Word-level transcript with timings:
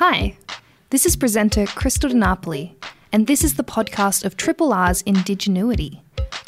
Hi, 0.00 0.34
this 0.88 1.04
is 1.04 1.14
presenter 1.14 1.66
Krystal 1.66 2.08
De 2.08 2.16
Napoli, 2.16 2.74
and 3.12 3.26
this 3.26 3.44
is 3.44 3.56
the 3.56 3.62
podcast 3.62 4.24
of 4.24 4.34
Triple 4.34 4.72
R's 4.72 5.02
Indigenuity, 5.02 6.00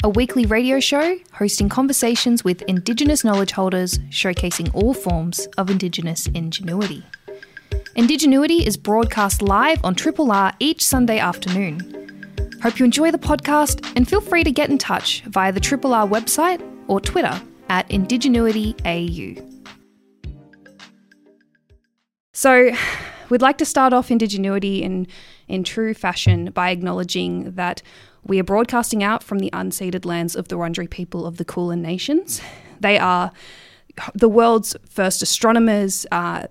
a 0.03 0.09
weekly 0.09 0.47
radio 0.47 0.79
show 0.79 1.19
hosting 1.33 1.69
conversations 1.69 2.43
with 2.43 2.63
Indigenous 2.63 3.23
knowledge 3.23 3.51
holders 3.51 3.99
showcasing 4.09 4.73
all 4.73 4.95
forms 4.95 5.47
of 5.59 5.69
Indigenous 5.69 6.25
ingenuity. 6.33 7.05
Indigenuity 7.95 8.65
is 8.65 8.75
broadcast 8.75 9.43
live 9.43 9.79
on 9.85 9.93
Triple 9.93 10.31
R 10.31 10.51
each 10.57 10.83
Sunday 10.83 11.19
afternoon. 11.19 12.57
Hope 12.63 12.79
you 12.79 12.85
enjoy 12.85 13.11
the 13.11 13.19
podcast 13.19 13.87
and 13.95 14.09
feel 14.09 14.19
free 14.19 14.43
to 14.43 14.51
get 14.51 14.71
in 14.71 14.79
touch 14.79 15.21
via 15.27 15.51
the 15.51 15.59
Triple 15.59 15.93
R 15.93 16.07
website 16.07 16.59
or 16.87 16.99
Twitter 16.99 17.39
at 17.69 17.87
IndigenuityAU. 17.89 19.47
So, 22.33 22.71
we'd 23.29 23.41
like 23.41 23.57
to 23.59 23.65
start 23.65 23.93
off 23.93 24.09
Indigenuity 24.09 24.81
in, 24.81 25.07
in 25.47 25.63
true 25.63 25.93
fashion 25.93 26.51
by 26.51 26.69
acknowledging 26.69 27.51
that 27.51 27.81
we 28.23 28.39
are 28.39 28.43
broadcasting 28.43 29.03
out 29.03 29.23
from 29.23 29.39
the 29.39 29.49
unceded 29.51 30.05
lands 30.05 30.35
of 30.35 30.47
the 30.47 30.57
Wurundjeri 30.57 30.89
people 30.89 31.25
of 31.25 31.37
the 31.37 31.45
Kulin 31.45 31.81
Nations. 31.81 32.41
They 32.79 32.97
are 32.97 33.31
the 34.13 34.29
world's 34.29 34.75
first 34.89 35.21
astronomers, 35.21 36.05
uh, 36.11 36.47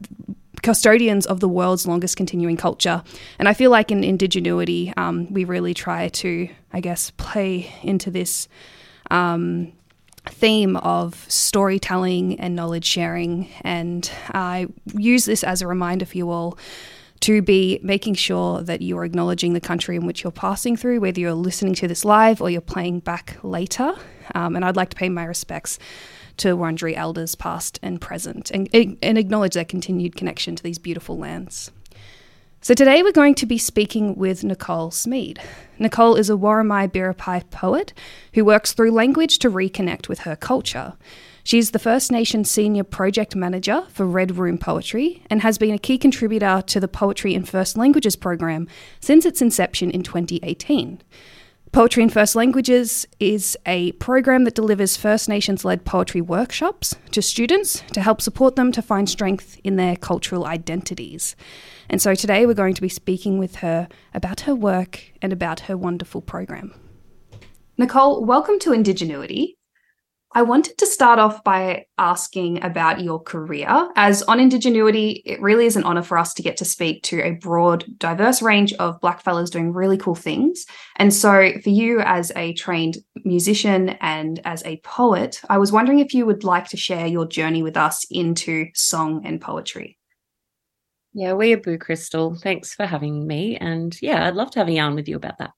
custodians 0.62 1.26
of 1.26 1.40
the 1.40 1.48
world's 1.48 1.86
longest 1.86 2.16
continuing 2.16 2.56
culture. 2.56 3.02
And 3.38 3.48
I 3.48 3.54
feel 3.54 3.70
like 3.70 3.90
in 3.90 4.02
Indigenuity, 4.02 4.92
um, 4.96 5.32
we 5.32 5.44
really 5.44 5.74
try 5.74 6.08
to, 6.08 6.48
I 6.72 6.80
guess, 6.80 7.10
play 7.12 7.72
into 7.82 8.10
this 8.10 8.48
um, 9.10 9.72
theme 10.26 10.76
of 10.76 11.24
storytelling 11.28 12.38
and 12.38 12.54
knowledge 12.54 12.84
sharing. 12.84 13.48
And 13.62 14.10
I 14.32 14.68
use 14.94 15.24
this 15.24 15.42
as 15.44 15.62
a 15.62 15.66
reminder 15.66 16.04
for 16.04 16.16
you 16.16 16.30
all 16.30 16.58
to 17.20 17.40
be 17.40 17.78
making 17.82 18.14
sure 18.14 18.62
that 18.62 18.82
you 18.82 18.98
are 18.98 19.04
acknowledging 19.04 19.52
the 19.52 19.60
country 19.60 19.94
in 19.94 20.06
which 20.06 20.24
you're 20.24 20.32
passing 20.32 20.76
through, 20.76 21.00
whether 21.00 21.20
you're 21.20 21.32
listening 21.32 21.74
to 21.74 21.86
this 21.86 22.04
live 22.04 22.40
or 22.40 22.50
you're 22.50 22.60
playing 22.60 22.98
back 22.98 23.38
later. 23.42 23.94
Um, 24.34 24.56
and 24.56 24.64
I'd 24.64 24.76
like 24.76 24.90
to 24.90 24.96
pay 24.96 25.08
my 25.08 25.24
respects 25.24 25.78
to 26.38 26.56
Wurundjeri 26.56 26.96
elders 26.96 27.34
past 27.34 27.78
and 27.82 28.00
present 28.00 28.50
and, 28.50 28.68
and 29.02 29.18
acknowledge 29.18 29.54
their 29.54 29.64
continued 29.64 30.16
connection 30.16 30.56
to 30.56 30.62
these 30.62 30.78
beautiful 30.78 31.16
lands. 31.16 31.70
So 32.64 32.74
today 32.74 33.02
we're 33.02 33.10
going 33.10 33.34
to 33.34 33.46
be 33.46 33.58
speaking 33.58 34.14
with 34.14 34.44
Nicole 34.44 34.92
Smede. 34.92 35.38
Nicole 35.80 36.14
is 36.14 36.30
a 36.30 36.34
Worimi 36.34 36.88
Biripi 36.88 37.50
poet 37.50 37.92
who 38.34 38.44
works 38.44 38.72
through 38.72 38.92
language 38.92 39.40
to 39.40 39.50
reconnect 39.50 40.08
with 40.08 40.20
her 40.20 40.36
culture. 40.36 40.92
She's 41.42 41.72
the 41.72 41.80
First 41.80 42.12
Nation 42.12 42.44
Senior 42.44 42.84
Project 42.84 43.34
Manager 43.34 43.84
for 43.88 44.06
Red 44.06 44.36
Room 44.36 44.58
Poetry 44.58 45.24
and 45.28 45.42
has 45.42 45.58
been 45.58 45.74
a 45.74 45.78
key 45.78 45.98
contributor 45.98 46.62
to 46.68 46.78
the 46.78 46.86
Poetry 46.86 47.34
in 47.34 47.44
First 47.44 47.76
Languages 47.76 48.14
program 48.14 48.68
since 49.00 49.26
its 49.26 49.42
inception 49.42 49.90
in 49.90 50.04
2018. 50.04 51.02
Poetry 51.72 52.04
in 52.04 52.10
First 52.10 52.36
Languages 52.36 53.08
is 53.18 53.58
a 53.66 53.90
program 53.92 54.44
that 54.44 54.54
delivers 54.54 54.96
First 54.96 55.28
Nations 55.28 55.64
led 55.64 55.84
poetry 55.84 56.20
workshops 56.20 56.94
to 57.10 57.22
students 57.22 57.82
to 57.92 58.02
help 58.02 58.20
support 58.20 58.54
them 58.54 58.70
to 58.70 58.82
find 58.82 59.10
strength 59.10 59.58
in 59.64 59.74
their 59.74 59.96
cultural 59.96 60.46
identities. 60.46 61.34
And 61.88 62.00
so 62.00 62.14
today 62.14 62.46
we're 62.46 62.54
going 62.54 62.74
to 62.74 62.82
be 62.82 62.88
speaking 62.88 63.38
with 63.38 63.56
her 63.56 63.88
about 64.14 64.40
her 64.42 64.54
work 64.54 65.12
and 65.20 65.32
about 65.32 65.60
her 65.60 65.76
wonderful 65.76 66.20
program. 66.20 66.74
Nicole, 67.78 68.24
welcome 68.24 68.58
to 68.60 68.72
Indigenuity. 68.72 69.56
I 70.34 70.42
wanted 70.42 70.78
to 70.78 70.86
start 70.86 71.18
off 71.18 71.44
by 71.44 71.84
asking 71.98 72.64
about 72.64 73.02
your 73.02 73.20
career. 73.20 73.90
As 73.96 74.22
on 74.22 74.38
Indigenuity, 74.38 75.22
it 75.26 75.42
really 75.42 75.66
is 75.66 75.76
an 75.76 75.84
honour 75.84 76.02
for 76.02 76.16
us 76.16 76.32
to 76.34 76.42
get 76.42 76.56
to 76.58 76.64
speak 76.64 77.02
to 77.04 77.20
a 77.20 77.32
broad, 77.32 77.84
diverse 77.98 78.40
range 78.40 78.72
of 78.74 78.98
Blackfellas 79.00 79.50
doing 79.50 79.74
really 79.74 79.98
cool 79.98 80.14
things. 80.14 80.64
And 80.96 81.12
so, 81.12 81.52
for 81.62 81.68
you 81.68 82.00
as 82.00 82.32
a 82.34 82.54
trained 82.54 82.96
musician 83.24 83.90
and 84.00 84.40
as 84.44 84.64
a 84.64 84.78
poet, 84.78 85.40
I 85.50 85.58
was 85.58 85.70
wondering 85.70 85.98
if 85.98 86.14
you 86.14 86.24
would 86.24 86.44
like 86.44 86.68
to 86.68 86.78
share 86.78 87.06
your 87.06 87.26
journey 87.26 87.62
with 87.62 87.76
us 87.76 88.06
into 88.10 88.68
song 88.74 89.22
and 89.26 89.38
poetry. 89.38 89.98
Yeah, 91.14 91.34
we 91.34 91.52
are 91.52 91.58
Boo 91.58 91.78
Krystal. 91.78 92.40
Thanks 92.40 92.74
for 92.74 92.86
having 92.86 93.26
me. 93.26 93.56
And 93.56 93.96
yeah, 94.00 94.26
I'd 94.26 94.34
love 94.34 94.50
to 94.52 94.58
have 94.60 94.68
a 94.68 94.72
yarn 94.72 94.94
with 94.94 95.08
you 95.08 95.16
about 95.16 95.38
that. 95.38 95.52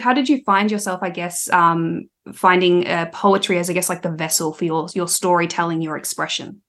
How 0.00 0.14
did 0.14 0.28
you 0.28 0.42
find 0.44 0.70
yourself 0.70 1.02
i 1.02 1.10
guess 1.10 1.50
um, 1.50 2.08
finding 2.32 2.86
uh, 2.86 3.10
poetry 3.12 3.58
as 3.58 3.68
i 3.68 3.74
guess 3.74 3.90
like 3.90 4.00
the 4.00 4.10
vessel 4.10 4.54
for 4.54 4.64
your 4.64 4.88
your 4.94 5.06
storytelling 5.06 5.82
your 5.82 5.98
expression? 5.98 6.62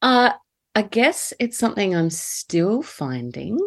Uh 0.00 0.30
i 0.76 0.82
guess 0.82 1.32
it's 1.40 1.58
something 1.58 1.96
i'm 1.96 2.10
still 2.10 2.82
finding. 2.82 3.58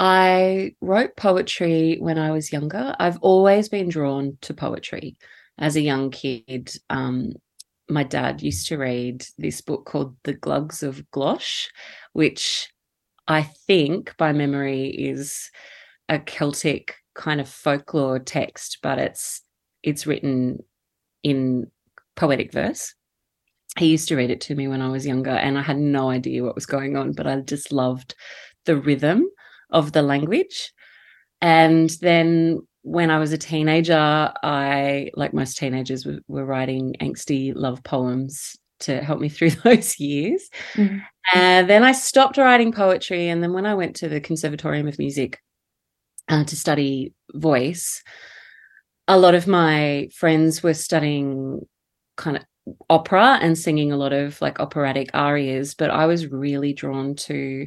I 0.00 0.76
wrote 0.80 1.14
poetry 1.16 1.98
when 2.00 2.18
i 2.18 2.30
was 2.30 2.52
younger. 2.52 2.96
I've 2.98 3.18
always 3.18 3.68
been 3.68 3.90
drawn 3.90 4.38
to 4.42 4.54
poetry 4.54 5.18
as 5.58 5.76
a 5.76 5.82
young 5.82 6.10
kid. 6.10 6.72
Um, 6.88 7.34
my 7.88 8.02
dad 8.02 8.42
used 8.42 8.66
to 8.68 8.76
read 8.76 9.24
this 9.38 9.60
book 9.60 9.86
called 9.86 10.16
the 10.24 10.34
Glugs 10.34 10.82
of 10.82 11.10
Gosh 11.10 11.70
which 12.12 12.68
i 13.26 13.42
think 13.42 14.14
by 14.16 14.32
memory 14.32 14.88
is 14.88 15.50
a 16.08 16.18
Celtic 16.18 16.96
kind 17.14 17.40
of 17.40 17.48
folklore 17.48 18.18
text, 18.18 18.78
but 18.82 18.98
it's 18.98 19.42
it's 19.82 20.06
written 20.06 20.60
in 21.22 21.70
poetic 22.16 22.52
verse. 22.52 22.94
He 23.78 23.86
used 23.86 24.08
to 24.08 24.16
read 24.16 24.30
it 24.30 24.40
to 24.42 24.54
me 24.54 24.66
when 24.68 24.80
I 24.80 24.88
was 24.88 25.06
younger, 25.06 25.30
and 25.30 25.58
I 25.58 25.62
had 25.62 25.78
no 25.78 26.08
idea 26.10 26.42
what 26.42 26.54
was 26.54 26.66
going 26.66 26.96
on, 26.96 27.12
but 27.12 27.26
I 27.26 27.40
just 27.40 27.72
loved 27.72 28.14
the 28.64 28.76
rhythm 28.76 29.26
of 29.70 29.92
the 29.92 30.02
language. 30.02 30.72
And 31.40 31.90
then 32.00 32.60
when 32.82 33.10
I 33.10 33.18
was 33.18 33.32
a 33.32 33.38
teenager, 33.38 34.32
I, 34.42 35.10
like 35.14 35.34
most 35.34 35.56
teenagers, 35.58 36.06
were, 36.06 36.20
were 36.26 36.44
writing 36.44 36.94
angsty 37.00 37.52
love 37.54 37.82
poems 37.84 38.56
to 38.80 39.00
help 39.02 39.20
me 39.20 39.28
through 39.28 39.50
those 39.50 39.98
years. 40.00 40.48
And 41.34 41.68
then 41.68 41.84
I 41.84 41.92
stopped 41.92 42.38
writing 42.38 42.72
poetry. 42.72 43.28
And 43.28 43.42
then 43.42 43.52
when 43.52 43.66
I 43.66 43.74
went 43.74 43.96
to 43.96 44.08
the 44.08 44.20
Conservatorium 44.20 44.88
of 44.88 44.98
Music, 44.98 45.40
uh, 46.28 46.44
to 46.44 46.56
study 46.56 47.14
voice, 47.34 48.02
a 49.06 49.18
lot 49.18 49.34
of 49.34 49.46
my 49.46 50.08
friends 50.14 50.62
were 50.62 50.74
studying 50.74 51.66
kind 52.16 52.36
of 52.36 52.44
opera 52.90 53.38
and 53.40 53.56
singing 53.56 53.92
a 53.92 53.96
lot 53.96 54.12
of 54.12 54.40
like 54.42 54.60
operatic 54.60 55.10
arias, 55.14 55.74
but 55.74 55.90
I 55.90 56.06
was 56.06 56.26
really 56.26 56.74
drawn 56.74 57.14
to 57.16 57.64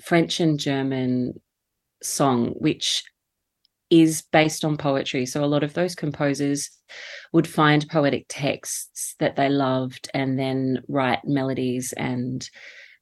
French 0.00 0.40
and 0.40 0.58
German 0.58 1.40
song, 2.02 2.54
which 2.58 3.04
is 3.90 4.22
based 4.32 4.64
on 4.64 4.76
poetry. 4.76 5.26
So 5.26 5.44
a 5.44 5.46
lot 5.46 5.64
of 5.64 5.74
those 5.74 5.94
composers 5.94 6.70
would 7.32 7.48
find 7.48 7.88
poetic 7.88 8.26
texts 8.28 9.16
that 9.18 9.36
they 9.36 9.48
loved 9.48 10.08
and 10.14 10.38
then 10.38 10.82
write 10.88 11.24
melodies 11.24 11.92
and 11.96 12.48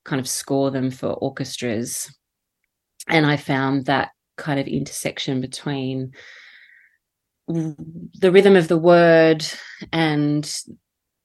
kind 0.04 0.20
of 0.20 0.28
score 0.28 0.70
them 0.70 0.91
for 0.91 1.12
orchestras 1.12 2.10
and 3.09 3.26
I 3.26 3.36
found 3.36 3.86
that 3.86 4.10
kind 4.36 4.60
of 4.60 4.69
intersection 4.69 5.41
between 5.41 6.12
the 7.48 8.30
rhythm 8.30 8.56
of 8.56 8.69
the 8.69 8.78
word 8.78 9.44
and 9.92 10.62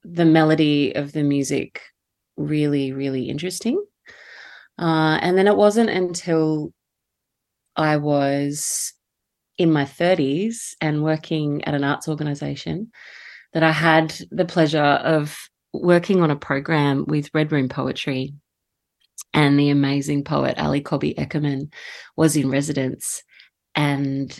the 0.03 0.25
melody 0.25 0.95
of 0.95 1.11
the 1.11 1.23
music 1.23 1.81
really, 2.37 2.93
really 2.93 3.29
interesting. 3.29 3.83
Uh, 4.79 5.19
and 5.21 5.37
then 5.37 5.47
it 5.47 5.57
wasn't 5.57 5.89
until 5.89 6.73
I 7.75 7.97
was 7.97 8.93
in 9.57 9.71
my 9.71 9.85
30s 9.85 10.73
and 10.81 11.03
working 11.03 11.63
at 11.65 11.73
an 11.73 11.83
arts 11.83 12.07
organization 12.07 12.91
that 13.53 13.63
I 13.63 13.71
had 13.71 14.15
the 14.31 14.45
pleasure 14.45 14.79
of 14.79 15.37
working 15.73 16.21
on 16.21 16.31
a 16.31 16.35
program 16.35 17.05
with 17.07 17.29
Red 17.33 17.51
Room 17.51 17.69
Poetry 17.69 18.33
and 19.33 19.59
the 19.59 19.69
amazing 19.69 20.23
poet 20.23 20.59
Ali 20.59 20.81
Cobby 20.81 21.13
Eckermann 21.17 21.71
was 22.15 22.35
in 22.35 22.49
residence 22.49 23.23
and 23.75 24.39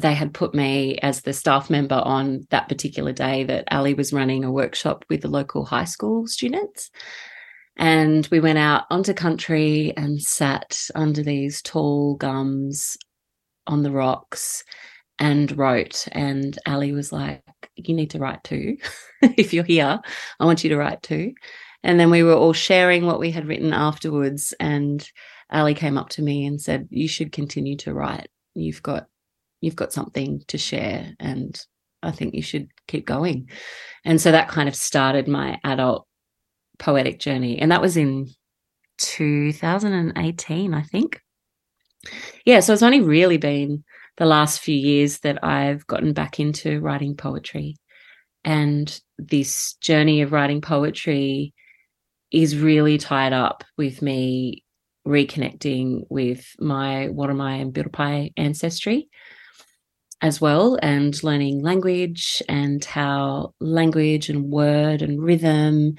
they 0.00 0.14
had 0.14 0.32
put 0.32 0.54
me 0.54 0.98
as 0.98 1.22
the 1.22 1.32
staff 1.32 1.68
member 1.68 2.00
on 2.04 2.46
that 2.50 2.68
particular 2.68 3.12
day 3.12 3.44
that 3.44 3.64
Ali 3.70 3.94
was 3.94 4.12
running 4.12 4.44
a 4.44 4.52
workshop 4.52 5.04
with 5.08 5.22
the 5.22 5.28
local 5.28 5.64
high 5.64 5.84
school 5.84 6.26
students. 6.26 6.90
And 7.80 8.28
we 8.30 8.40
went 8.40 8.58
out 8.58 8.84
onto 8.90 9.14
country 9.14 9.94
and 9.96 10.20
sat 10.22 10.78
under 10.94 11.22
these 11.22 11.62
tall 11.62 12.14
gums 12.14 12.98
on 13.66 13.82
the 13.82 13.90
rocks 13.90 14.62
and 15.18 15.56
wrote. 15.56 16.06
And 16.12 16.58
Ali 16.66 16.92
was 16.92 17.10
like, 17.10 17.42
You 17.76 17.94
need 17.94 18.10
to 18.10 18.18
write 18.18 18.44
too. 18.44 18.76
if 19.22 19.54
you're 19.54 19.64
here, 19.64 19.98
I 20.38 20.44
want 20.44 20.62
you 20.62 20.68
to 20.70 20.76
write 20.76 21.02
too. 21.02 21.32
And 21.82 21.98
then 21.98 22.10
we 22.10 22.22
were 22.22 22.34
all 22.34 22.52
sharing 22.52 23.06
what 23.06 23.18
we 23.18 23.30
had 23.30 23.48
written 23.48 23.72
afterwards. 23.72 24.52
And 24.60 25.02
Ali 25.50 25.72
came 25.72 25.96
up 25.96 26.10
to 26.10 26.22
me 26.22 26.44
and 26.44 26.60
said, 26.60 26.86
You 26.90 27.08
should 27.08 27.32
continue 27.32 27.78
to 27.78 27.94
write. 27.94 28.28
You've 28.54 28.82
got 28.82 29.06
you've 29.62 29.76
got 29.76 29.92
something 29.92 30.42
to 30.48 30.58
share 30.58 31.14
and 31.18 31.58
I 32.02 32.10
think 32.10 32.34
you 32.34 32.42
should 32.42 32.68
keep 32.88 33.06
going. 33.06 33.48
And 34.04 34.20
so 34.20 34.32
that 34.32 34.48
kind 34.48 34.68
of 34.68 34.74
started 34.74 35.28
my 35.28 35.58
adult 35.64 36.06
poetic 36.80 37.20
journey. 37.20 37.60
And 37.60 37.70
that 37.70 37.80
was 37.80 37.96
in 37.96 38.28
2018, 38.98 40.74
I 40.74 40.82
think. 40.82 41.20
Yeah, 42.44 42.60
so 42.60 42.72
it's 42.72 42.82
only 42.82 43.00
really 43.00 43.36
been 43.36 43.84
the 44.16 44.26
last 44.26 44.60
few 44.60 44.76
years 44.76 45.20
that 45.20 45.44
I've 45.44 45.86
gotten 45.86 46.12
back 46.12 46.40
into 46.40 46.80
writing 46.80 47.14
poetry. 47.16 47.76
And 48.44 49.00
this 49.18 49.74
journey 49.74 50.22
of 50.22 50.32
writing 50.32 50.60
poetry 50.60 51.54
is 52.32 52.58
really 52.58 52.98
tied 52.98 53.32
up 53.32 53.64
with 53.76 54.02
me 54.02 54.64
reconnecting 55.06 56.04
with 56.08 56.46
my 56.58 57.08
Worimi 57.10 57.60
and 57.60 57.72
Biripi 57.72 58.32
ancestry 58.36 59.08
as 60.22 60.40
well 60.40 60.78
and 60.82 61.22
learning 61.24 61.62
language 61.62 62.42
and 62.48 62.84
how 62.84 63.54
language 63.60 64.28
and 64.28 64.50
word 64.50 65.00
and 65.02 65.22
rhythm 65.22 65.94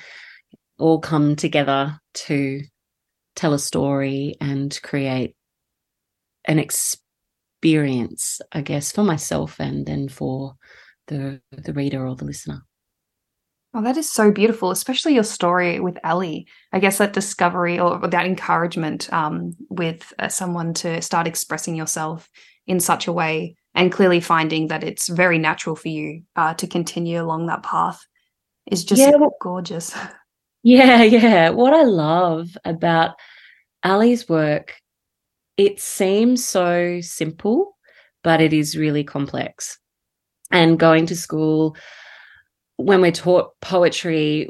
all 0.82 1.00
come 1.00 1.36
together 1.36 2.00
to 2.14 2.62
tell 3.36 3.54
a 3.54 3.60
story 3.60 4.36
and 4.42 4.80
create 4.84 5.36
an 6.46 6.60
experience 6.60 8.42
i 8.52 8.62
guess 8.62 8.92
for 8.92 9.04
myself 9.04 9.60
and 9.60 9.86
then 9.86 10.10
for 10.10 10.56
the 11.08 11.40
the 11.52 11.74
reader 11.74 12.08
or 12.08 12.16
the 12.16 12.26
listener 12.26 12.64
Oh, 13.74 13.82
that 13.84 13.96
is 13.96 14.12
so 14.12 14.32
beautiful, 14.32 14.70
especially 14.72 15.14
your 15.14 15.24
story 15.24 15.80
with 15.80 15.98
Ali. 16.04 16.46
I 16.74 16.80
guess 16.80 16.98
that 16.98 17.14
discovery 17.14 17.80
or 17.80 18.06
that 18.06 18.26
encouragement 18.26 19.12
um, 19.14 19.54
with 19.70 20.12
uh, 20.20 20.28
someone 20.28 20.74
to 20.76 21.02
start 21.02 21.26
expressing 21.26 21.76
yourself 21.76 22.30
in 22.68 22.82
such 22.82 23.08
a 23.08 23.14
way, 23.14 23.56
and 23.74 23.90
clearly 23.90 24.20
finding 24.20 24.68
that 24.68 24.84
it's 24.84 25.08
very 25.08 25.38
natural 25.38 25.78
for 25.78 25.88
you 25.88 26.24
uh, 26.36 26.54
to 26.56 26.68
continue 26.68 27.22
along 27.22 27.46
that 27.46 27.64
path 27.64 28.06
is 28.70 28.84
just 28.84 29.00
yeah, 29.00 29.16
well, 29.16 29.36
gorgeous. 29.40 29.96
Yeah, 30.64 31.04
yeah. 31.04 31.50
What 31.50 31.74
I 31.74 31.84
love 31.84 32.58
about 32.66 33.16
Ali's 33.84 34.30
work, 34.30 34.76
it 35.58 35.80
seems 35.82 36.46
so 36.46 37.02
simple, 37.02 37.78
but 38.24 38.42
it 38.42 38.54
is 38.54 38.78
really 38.78 39.04
complex. 39.04 39.80
And 40.52 40.80
going 40.80 41.06
to 41.08 41.16
school, 41.16 41.76
when 42.78 43.02
we're 43.02 43.12
taught 43.12 43.52
poetry, 43.62 44.48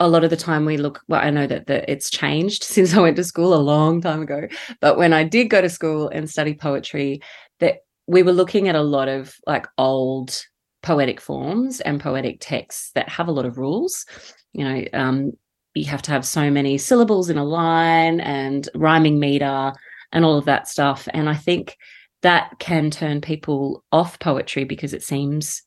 a 0.00 0.08
lot 0.08 0.24
of 0.24 0.30
the 0.30 0.36
time 0.36 0.64
we 0.64 0.76
look 0.76 1.00
well 1.08 1.20
i 1.24 1.30
know 1.30 1.46
that, 1.46 1.68
that 1.68 1.88
it's 1.88 2.10
changed 2.10 2.64
since 2.64 2.94
i 2.94 3.00
went 3.00 3.14
to 3.16 3.22
school 3.24 3.54
a 3.54 3.56
long 3.62 4.00
time 4.00 4.22
ago 4.22 4.48
but 4.80 4.98
when 4.98 5.12
i 5.12 5.22
did 5.22 5.44
go 5.48 5.60
to 5.60 5.68
school 5.68 6.08
and 6.08 6.28
study 6.28 6.52
poetry 6.52 7.20
that 7.60 7.76
we 8.08 8.22
were 8.24 8.32
looking 8.32 8.68
at 8.68 8.74
a 8.74 8.82
lot 8.82 9.08
of 9.08 9.36
like 9.46 9.66
old 9.78 10.44
poetic 10.84 11.20
forms 11.20 11.80
and 11.80 12.00
poetic 12.00 12.36
texts 12.40 12.92
that 12.94 13.08
have 13.08 13.26
a 13.26 13.32
lot 13.32 13.46
of 13.46 13.58
rules 13.58 14.06
you 14.52 14.64
know 14.64 14.84
um, 14.92 15.32
you 15.74 15.84
have 15.84 16.02
to 16.02 16.12
have 16.12 16.24
so 16.24 16.50
many 16.50 16.78
syllables 16.78 17.30
in 17.30 17.38
a 17.38 17.44
line 17.44 18.20
and 18.20 18.68
rhyming 18.74 19.18
meter 19.18 19.72
and 20.12 20.24
all 20.24 20.38
of 20.38 20.44
that 20.44 20.68
stuff 20.68 21.08
and 21.12 21.28
i 21.28 21.34
think 21.34 21.76
that 22.22 22.52
can 22.58 22.90
turn 22.90 23.20
people 23.20 23.84
off 23.90 24.18
poetry 24.18 24.64
because 24.64 24.94
it 24.94 25.02
seems 25.02 25.62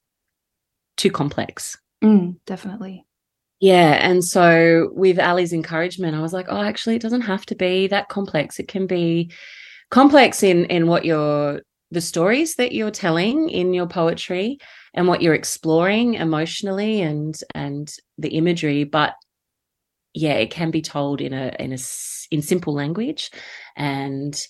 too 0.95 1.11
complex 1.11 1.77
Mm, 2.03 2.37
definitely. 2.45 3.05
Yeah. 3.59 3.97
And 4.07 4.23
so 4.23 4.91
with 4.93 5.19
Ali's 5.19 5.53
encouragement, 5.53 6.15
I 6.15 6.21
was 6.21 6.33
like, 6.33 6.45
oh, 6.49 6.61
actually, 6.61 6.95
it 6.95 7.01
doesn't 7.01 7.21
have 7.21 7.45
to 7.47 7.55
be 7.55 7.87
that 7.87 8.09
complex. 8.09 8.59
It 8.59 8.67
can 8.67 8.85
be 8.85 9.31
complex 9.89 10.43
in 10.43 10.65
in 10.65 10.87
what 10.87 11.05
you're 11.05 11.61
the 11.91 12.01
stories 12.01 12.55
that 12.55 12.73
you're 12.73 12.91
telling 12.91 13.49
in 13.49 13.73
your 13.73 13.87
poetry 13.87 14.57
and 14.93 15.07
what 15.07 15.21
you're 15.21 15.33
exploring 15.33 16.15
emotionally 16.15 17.01
and 17.01 17.39
and 17.55 17.93
the 18.17 18.29
imagery 18.29 18.83
but 18.83 19.13
yeah 20.13 20.33
it 20.33 20.51
can 20.51 20.69
be 20.69 20.81
told 20.81 21.21
in 21.21 21.33
a 21.33 21.55
in 21.59 21.71
a 21.71 21.77
in 22.31 22.41
simple 22.41 22.73
language 22.73 23.31
and 23.75 24.47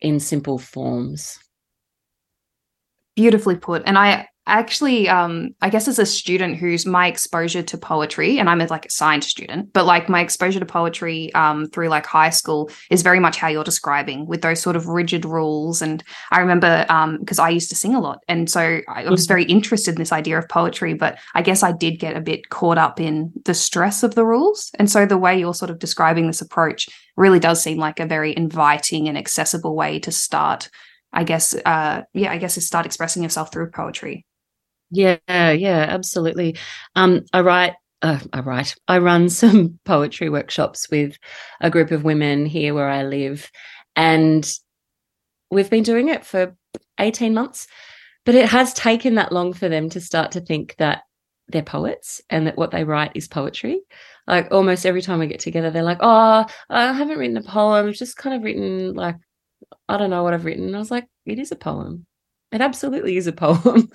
in 0.00 0.20
simple 0.20 0.58
forms. 0.58 1.38
Beautifully 3.16 3.56
put. 3.56 3.82
And 3.86 3.98
i 3.98 4.27
actually 4.48 5.08
um 5.08 5.50
i 5.60 5.68
guess 5.68 5.86
as 5.86 5.98
a 5.98 6.06
student 6.06 6.56
who's 6.56 6.86
my 6.86 7.06
exposure 7.06 7.62
to 7.62 7.76
poetry 7.78 8.38
and 8.38 8.48
i'm 8.48 8.60
a, 8.60 8.66
like 8.66 8.86
a 8.86 8.90
science 8.90 9.26
student 9.26 9.72
but 9.72 9.84
like 9.84 10.08
my 10.08 10.20
exposure 10.20 10.58
to 10.58 10.66
poetry 10.66 11.32
um 11.34 11.66
through 11.66 11.88
like 11.88 12.06
high 12.06 12.30
school 12.30 12.70
is 12.90 13.02
very 13.02 13.20
much 13.20 13.36
how 13.36 13.48
you're 13.48 13.64
describing 13.64 14.26
with 14.26 14.42
those 14.42 14.60
sort 14.60 14.74
of 14.74 14.88
rigid 14.88 15.24
rules 15.24 15.82
and 15.82 16.02
i 16.30 16.40
remember 16.40 16.84
um 16.88 17.18
because 17.18 17.38
i 17.38 17.48
used 17.48 17.68
to 17.68 17.76
sing 17.76 17.94
a 17.94 18.00
lot 18.00 18.18
and 18.28 18.50
so 18.50 18.80
i 18.88 19.08
was 19.08 19.22
mm-hmm. 19.22 19.28
very 19.28 19.44
interested 19.44 19.94
in 19.94 19.98
this 19.98 20.12
idea 20.12 20.38
of 20.38 20.48
poetry 20.48 20.94
but 20.94 21.18
i 21.34 21.42
guess 21.42 21.62
i 21.62 21.70
did 21.70 21.98
get 21.98 22.16
a 22.16 22.20
bit 22.20 22.48
caught 22.48 22.78
up 22.78 22.98
in 22.98 23.32
the 23.44 23.54
stress 23.54 24.02
of 24.02 24.14
the 24.14 24.24
rules 24.24 24.70
and 24.78 24.90
so 24.90 25.06
the 25.06 25.18
way 25.18 25.38
you're 25.38 25.54
sort 25.54 25.70
of 25.70 25.78
describing 25.78 26.26
this 26.26 26.40
approach 26.40 26.88
really 27.16 27.38
does 27.38 27.62
seem 27.62 27.78
like 27.78 28.00
a 28.00 28.06
very 28.06 28.36
inviting 28.36 29.08
and 29.08 29.18
accessible 29.18 29.76
way 29.76 29.98
to 29.98 30.10
start 30.10 30.68
I 31.12 31.24
guess, 31.24 31.54
uh, 31.64 32.02
yeah, 32.12 32.30
I 32.30 32.38
guess 32.38 32.56
is 32.58 32.66
start 32.66 32.86
expressing 32.86 33.22
yourself 33.22 33.50
through 33.50 33.70
poetry. 33.70 34.26
Yeah, 34.90 35.18
yeah, 35.28 35.86
absolutely. 35.88 36.56
Um, 36.94 37.24
I 37.32 37.40
write 37.40 37.74
uh, 38.00 38.20
I 38.32 38.40
write. 38.40 38.76
I 38.86 38.98
run 38.98 39.28
some 39.28 39.78
poetry 39.84 40.28
workshops 40.30 40.88
with 40.90 41.18
a 41.60 41.70
group 41.70 41.90
of 41.90 42.04
women 42.04 42.46
here 42.46 42.74
where 42.74 42.88
I 42.88 43.02
live, 43.04 43.50
and 43.96 44.48
we've 45.50 45.70
been 45.70 45.82
doing 45.82 46.08
it 46.08 46.24
for 46.26 46.56
18 47.00 47.34
months. 47.34 47.66
But 48.26 48.34
it 48.36 48.48
has 48.50 48.74
taken 48.74 49.16
that 49.16 49.32
long 49.32 49.52
for 49.54 49.68
them 49.68 49.90
to 49.90 50.00
start 50.00 50.32
to 50.32 50.40
think 50.40 50.76
that 50.78 51.02
they're 51.48 51.62
poets 51.62 52.20
and 52.30 52.46
that 52.46 52.58
what 52.58 52.70
they 52.72 52.84
write 52.84 53.12
is 53.14 53.28
poetry. 53.28 53.80
Like 54.26 54.48
almost 54.52 54.86
every 54.86 55.02
time 55.02 55.20
we 55.20 55.28
get 55.28 55.40
together, 55.40 55.70
they're 55.70 55.82
like, 55.84 55.98
Oh, 56.02 56.46
I 56.70 56.92
haven't 56.92 57.18
written 57.18 57.36
a 57.38 57.42
poem. 57.42 57.88
I've 57.88 57.94
just 57.94 58.16
kind 58.18 58.36
of 58.36 58.42
written, 58.44 58.94
like, 58.94 59.16
I 59.88 59.98
don't 59.98 60.10
know 60.10 60.24
what 60.24 60.34
I've 60.34 60.46
written. 60.46 60.66
And 60.66 60.76
I 60.76 60.80
was 60.80 60.92
like, 60.92 61.06
It 61.26 61.38
is 61.40 61.52
a 61.52 61.56
poem. 61.56 62.07
It 62.52 62.60
absolutely 62.60 63.16
is 63.16 63.26
a 63.26 63.32
poem. 63.34 63.90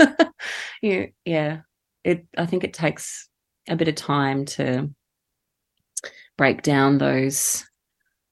yeah, 0.82 1.06
yeah. 1.26 1.62
It. 2.04 2.26
I 2.38 2.46
think 2.46 2.64
it 2.64 2.74
takes 2.74 3.30
a 3.70 3.76
bit 3.76 3.88
of 3.88 3.96
time 3.96 4.46
to 4.46 4.90
break 6.38 6.62
down 6.62 6.98
those 6.98 7.64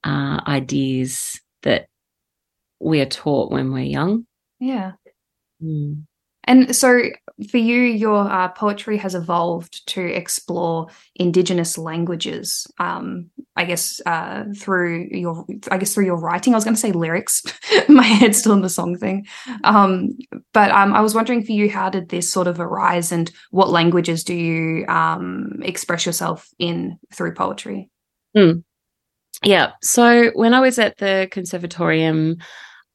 uh, 0.03 0.41
ideas 0.47 1.39
that 1.63 1.87
we 2.79 2.99
are 2.99 3.05
taught 3.05 3.51
when 3.51 3.71
we're 3.71 3.83
young. 3.83 4.25
Yeah. 4.59 4.93
Mm. 5.63 6.03
And 6.51 6.75
so 6.75 7.03
for 7.49 7.57
you, 7.57 7.79
your 7.79 8.29
uh, 8.29 8.49
poetry 8.49 8.97
has 8.97 9.15
evolved 9.15 9.87
to 9.87 10.01
explore 10.05 10.87
Indigenous 11.15 11.77
languages. 11.77 12.67
Um, 12.77 13.29
I 13.55 13.63
guess 13.63 14.01
uh, 14.05 14.43
through 14.57 15.07
your, 15.11 15.45
I 15.71 15.77
guess 15.77 15.93
through 15.93 16.07
your 16.07 16.17
writing. 16.17 16.53
I 16.53 16.57
was 16.57 16.65
going 16.65 16.75
to 16.75 16.79
say 16.79 16.91
lyrics. 16.91 17.41
My 17.87 18.03
head's 18.03 18.39
still 18.39 18.51
in 18.51 18.61
the 18.61 18.67
song 18.67 18.97
thing. 18.97 19.27
Um, 19.63 20.17
but 20.51 20.71
um, 20.71 20.93
I 20.93 20.99
was 20.99 21.15
wondering 21.15 21.41
for 21.41 21.53
you, 21.53 21.69
how 21.69 21.89
did 21.89 22.09
this 22.09 22.29
sort 22.29 22.47
of 22.47 22.59
arise, 22.59 23.13
and 23.13 23.31
what 23.51 23.69
languages 23.69 24.25
do 24.25 24.33
you 24.33 24.85
um, 24.87 25.61
express 25.61 26.05
yourself 26.05 26.49
in 26.59 26.99
through 27.13 27.33
poetry? 27.33 27.89
Mm. 28.35 28.65
Yeah. 29.41 29.71
So 29.81 30.31
when 30.31 30.53
I 30.53 30.59
was 30.59 30.77
at 30.79 30.97
the 30.97 31.29
conservatorium. 31.31 32.39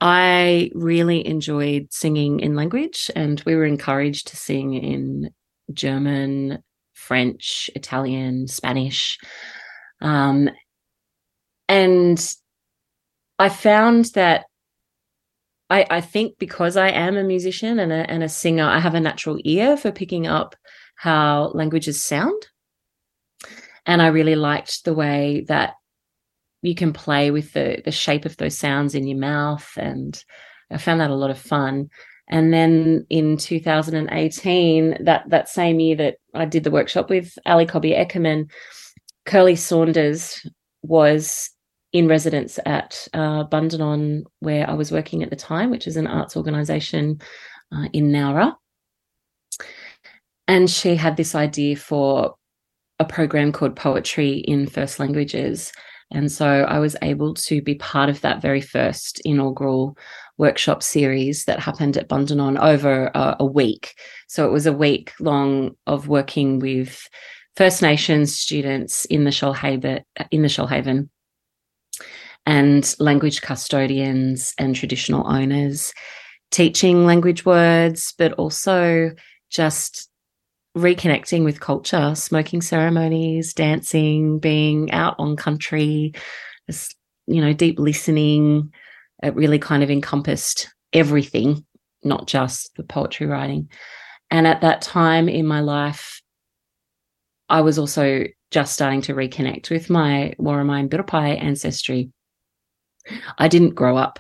I 0.00 0.71
really 0.75 1.26
enjoyed 1.26 1.88
singing 1.91 2.41
in 2.41 2.55
language, 2.55 3.11
and 3.17 3.43
we 3.47 3.55
were 3.57 3.65
encouraged 3.65 4.29
to 4.29 4.37
sing 4.37 4.75
in 4.75 5.31
German, 5.73 6.62
French, 6.93 7.71
Italian, 7.75 8.47
Spanish. 8.47 9.19
Um, 10.00 10.50
and 11.69 12.35
I 13.38 13.49
found 13.49 14.07
that 14.15 14.47
I, 15.69 15.87
I 15.91 16.00
think 16.00 16.38
because 16.38 16.76
I 16.76 16.88
am 16.88 17.17
a 17.17 17.25
musician 17.25 17.79
and 17.79 17.93
a, 17.93 18.11
and 18.11 18.23
a 18.23 18.29
singer, 18.29 18.65
I 18.65 18.79
have 18.79 18.95
a 18.95 19.00
natural 19.00 19.38
ear 19.45 19.76
for 19.76 19.91
picking 19.91 20.26
up 20.26 20.55
how 20.97 21.50
languages 21.55 22.03
sound. 22.03 22.47
And 23.85 24.00
I 24.03 24.09
really 24.09 24.37
liked 24.37 24.85
the 24.85 24.95
way 24.95 25.45
that 25.49 25.75
you 26.63 26.75
can 26.75 26.93
play 26.93 27.31
with 27.31 27.53
the 27.53 27.83
the 27.85 27.93
shape 27.93 28.25
of 28.25 28.37
those 28.37 28.59
sounds 28.59 28.95
in 28.95 29.07
your 29.07 29.19
mouth 29.19 29.69
and 29.77 30.23
I 30.71 30.79
found 30.79 31.01
that 31.01 31.11
a 31.11 31.15
lot 31.15 31.31
of 31.31 31.39
fun. 31.39 31.91
And 32.29 32.53
then 32.53 33.07
in 33.09 33.37
2018, 33.37 35.05
that 35.05 35.29
that 35.29 35.49
same 35.49 35.79
year 35.79 35.97
that 35.97 36.17
I 36.35 36.45
did 36.45 36.65
the 36.65 36.71
workshop 36.71 37.09
with 37.09 37.39
Ali 37.47 37.67
Cobby 37.67 37.93
Eckermann, 37.93 38.51
Kirli 39.27 39.57
Saunders 39.57 40.45
was 40.83 41.51
in 41.93 42.09
residence 42.09 42.59
at 42.67 43.07
uh, 43.15 43.45
Bundanon, 43.45 44.25
where 44.41 44.69
I 44.69 44.75
was 44.75 44.91
working 44.91 45.23
at 45.23 45.31
the 45.31 45.37
time, 45.37 45.71
which 45.71 45.87
is 45.87 45.97
an 45.97 46.07
arts 46.07 46.37
organisation 46.37 47.21
uh, 47.73 47.87
in 47.93 48.11
Nowra. 48.11 48.55
And 50.49 50.69
she 50.69 50.97
had 50.97 51.17
this 51.17 51.35
idea 51.35 51.77
for 51.77 52.35
a 52.99 53.05
program 53.05 53.53
called 53.53 53.77
Poetry 53.77 54.39
in 54.39 54.67
First 54.67 54.99
Languages. 54.99 55.73
And 56.11 56.31
so 56.31 56.47
I 56.47 56.79
was 56.79 56.97
able 57.03 57.35
to 57.35 57.61
be 57.61 57.75
part 57.75 58.09
of 58.09 58.21
that 58.21 58.41
very 58.41 58.61
first 58.61 59.21
inaugural 59.25 59.97
workshop 60.39 60.83
series 60.83 61.45
that 61.47 61.59
happened 61.59 61.97
at 61.97 62.09
Bundanon 62.09 62.61
over 62.61 63.11
a, 63.15 63.37
a 63.41 63.47
week. 63.47 63.95
So 64.29 64.47
it 64.47 64.53
was 64.53 64.67
a 64.67 64.73
week 64.73 65.13
long 65.19 65.73
of 65.87 66.09
working 66.09 66.59
with 66.61 67.09
First 67.57 67.83
Nations 67.83 68.37
students 68.37 69.05
in 69.07 69.25
the 69.25 69.31
Shoalhaven, 69.31 70.03
in 70.31 70.43
the 70.43 70.49
Shoalhaven 70.49 71.09
and 72.45 72.95
language 73.01 73.43
custodians 73.43 74.55
and 74.59 74.77
traditional 74.77 75.27
owners 75.27 75.93
teaching 76.51 77.05
language 77.05 77.45
words, 77.45 78.15
but 78.17 78.33
also 78.35 79.11
just 79.51 80.09
reconnecting 80.76 81.42
with 81.42 81.61
culture, 81.61 82.14
smoking 82.14 82.61
ceremonies, 82.61 83.54
dancing, 83.54 84.38
being 84.38 84.90
out 84.92 85.16
on 85.18 85.35
country, 85.37 86.12
you 87.26 87.40
know, 87.40 87.52
deep 87.52 87.78
listening. 87.78 88.73
It 89.23 89.35
really 89.35 89.59
kind 89.59 89.83
of 89.83 89.90
encompassed 89.90 90.68
everything, 90.92 91.64
not 92.04 92.26
just 92.26 92.76
the 92.76 92.83
poetry 92.83 93.26
writing. 93.26 93.71
And 94.30 94.47
at 94.47 94.61
that 94.61 94.83
time 94.83 95.28
in 95.28 95.47
my 95.47 95.61
life, 95.61 96.21
I 97.49 97.62
was 97.62 97.78
also 97.78 98.25
just 98.50 98.75
starting 98.75 99.00
to 99.02 99.14
reconnect 99.14 99.71
with 99.71 99.88
my 99.88 100.35
and 100.38 100.90
Biripi 100.90 101.42
ancestry. 101.42 102.11
I 103.38 103.49
didn't 103.49 103.76
grow 103.76 103.97
up 103.97 104.18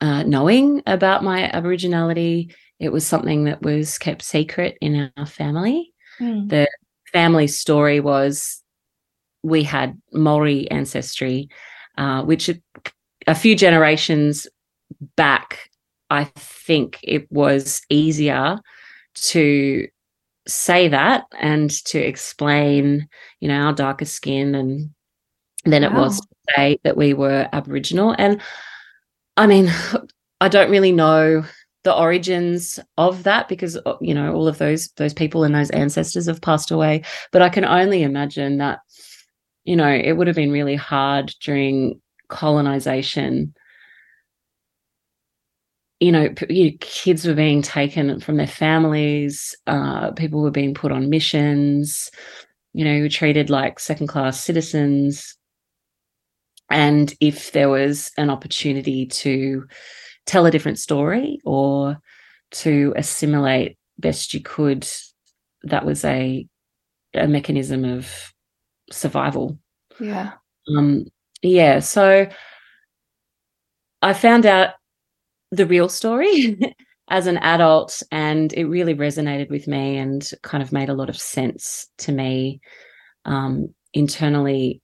uh, 0.00 0.22
knowing 0.22 0.82
about 0.86 1.24
my 1.24 1.50
Aboriginality. 1.52 2.54
It 2.80 2.90
was 2.92 3.06
something 3.06 3.44
that 3.44 3.62
was 3.62 3.98
kept 3.98 4.22
secret 4.22 4.78
in 4.80 5.12
our 5.16 5.26
family. 5.26 5.92
Mm. 6.18 6.48
The 6.48 6.68
family 7.12 7.46
story 7.46 8.00
was 8.00 8.62
we 9.42 9.62
had 9.62 10.00
Maori 10.12 10.70
ancestry, 10.70 11.48
uh, 11.98 12.22
which 12.22 12.50
a 13.26 13.34
few 13.34 13.54
generations 13.54 14.46
back, 15.16 15.70
I 16.08 16.24
think 16.36 16.98
it 17.02 17.30
was 17.30 17.82
easier 17.90 18.58
to 19.14 19.86
say 20.46 20.88
that 20.88 21.24
and 21.38 21.70
to 21.86 21.98
explain, 21.98 23.08
you 23.40 23.48
know, 23.48 23.60
our 23.60 23.72
darker 23.72 24.04
skin 24.06 24.54
and 24.54 24.90
than 25.64 25.82
wow. 25.82 25.88
it 25.88 25.94
was 25.94 26.20
to 26.20 26.26
say 26.56 26.78
that 26.84 26.96
we 26.96 27.12
were 27.12 27.48
Aboriginal. 27.52 28.14
And 28.18 28.40
I 29.36 29.46
mean, 29.46 29.70
I 30.40 30.48
don't 30.48 30.70
really 30.70 30.92
know 30.92 31.44
the 31.82 31.94
origins 31.94 32.78
of 32.98 33.22
that 33.22 33.48
because 33.48 33.78
uh, 33.86 33.94
you 34.00 34.14
know 34.14 34.34
all 34.34 34.46
of 34.46 34.58
those 34.58 34.88
those 34.96 35.14
people 35.14 35.44
and 35.44 35.54
those 35.54 35.70
ancestors 35.70 36.26
have 36.26 36.40
passed 36.40 36.70
away 36.70 37.02
but 37.32 37.42
i 37.42 37.48
can 37.48 37.64
only 37.64 38.02
imagine 38.02 38.58
that 38.58 38.80
you 39.64 39.76
know 39.76 39.88
it 39.88 40.12
would 40.12 40.26
have 40.26 40.36
been 40.36 40.52
really 40.52 40.76
hard 40.76 41.34
during 41.40 42.00
colonization 42.28 43.54
you 46.00 46.10
know, 46.10 46.30
kids 46.80 47.26
were 47.26 47.34
being 47.34 47.60
taken 47.60 48.20
from 48.20 48.38
their 48.38 48.46
families, 48.46 49.54
uh, 49.66 50.10
people 50.12 50.40
were 50.42 50.50
being 50.50 50.72
put 50.72 50.90
on 50.90 51.10
missions, 51.10 52.10
you 52.72 52.84
know, 52.84 53.06
treated 53.08 53.50
like 53.50 53.78
second 53.78 54.06
class 54.06 54.42
citizens. 54.42 55.36
And 56.70 57.12
if 57.20 57.52
there 57.52 57.68
was 57.68 58.12
an 58.16 58.30
opportunity 58.30 59.06
to 59.06 59.66
tell 60.26 60.46
a 60.46 60.50
different 60.50 60.78
story 60.78 61.40
or 61.44 61.98
to 62.52 62.92
assimilate 62.96 63.78
best 63.98 64.34
you 64.34 64.40
could, 64.40 64.88
that 65.62 65.84
was 65.84 66.04
a 66.04 66.46
a 67.14 67.26
mechanism 67.26 67.84
of 67.84 68.32
survival. 68.92 69.58
Yeah. 69.98 70.32
Um, 70.76 71.06
yeah. 71.42 71.80
So 71.80 72.28
I 74.02 74.12
found 74.12 74.46
out 74.46 74.70
the 75.50 75.66
real 75.66 75.88
story 75.88 76.58
as 77.10 77.26
an 77.26 77.38
adult 77.38 78.02
and 78.12 78.52
it 78.52 78.66
really 78.66 78.94
resonated 78.94 79.50
with 79.50 79.66
me 79.66 79.96
and 79.98 80.28
kind 80.42 80.62
of 80.62 80.72
made 80.72 80.88
a 80.88 80.94
lot 80.94 81.08
of 81.08 81.18
sense 81.18 81.88
to 81.98 82.12
me 82.12 82.60
um, 83.24 83.74
internally 83.92 84.80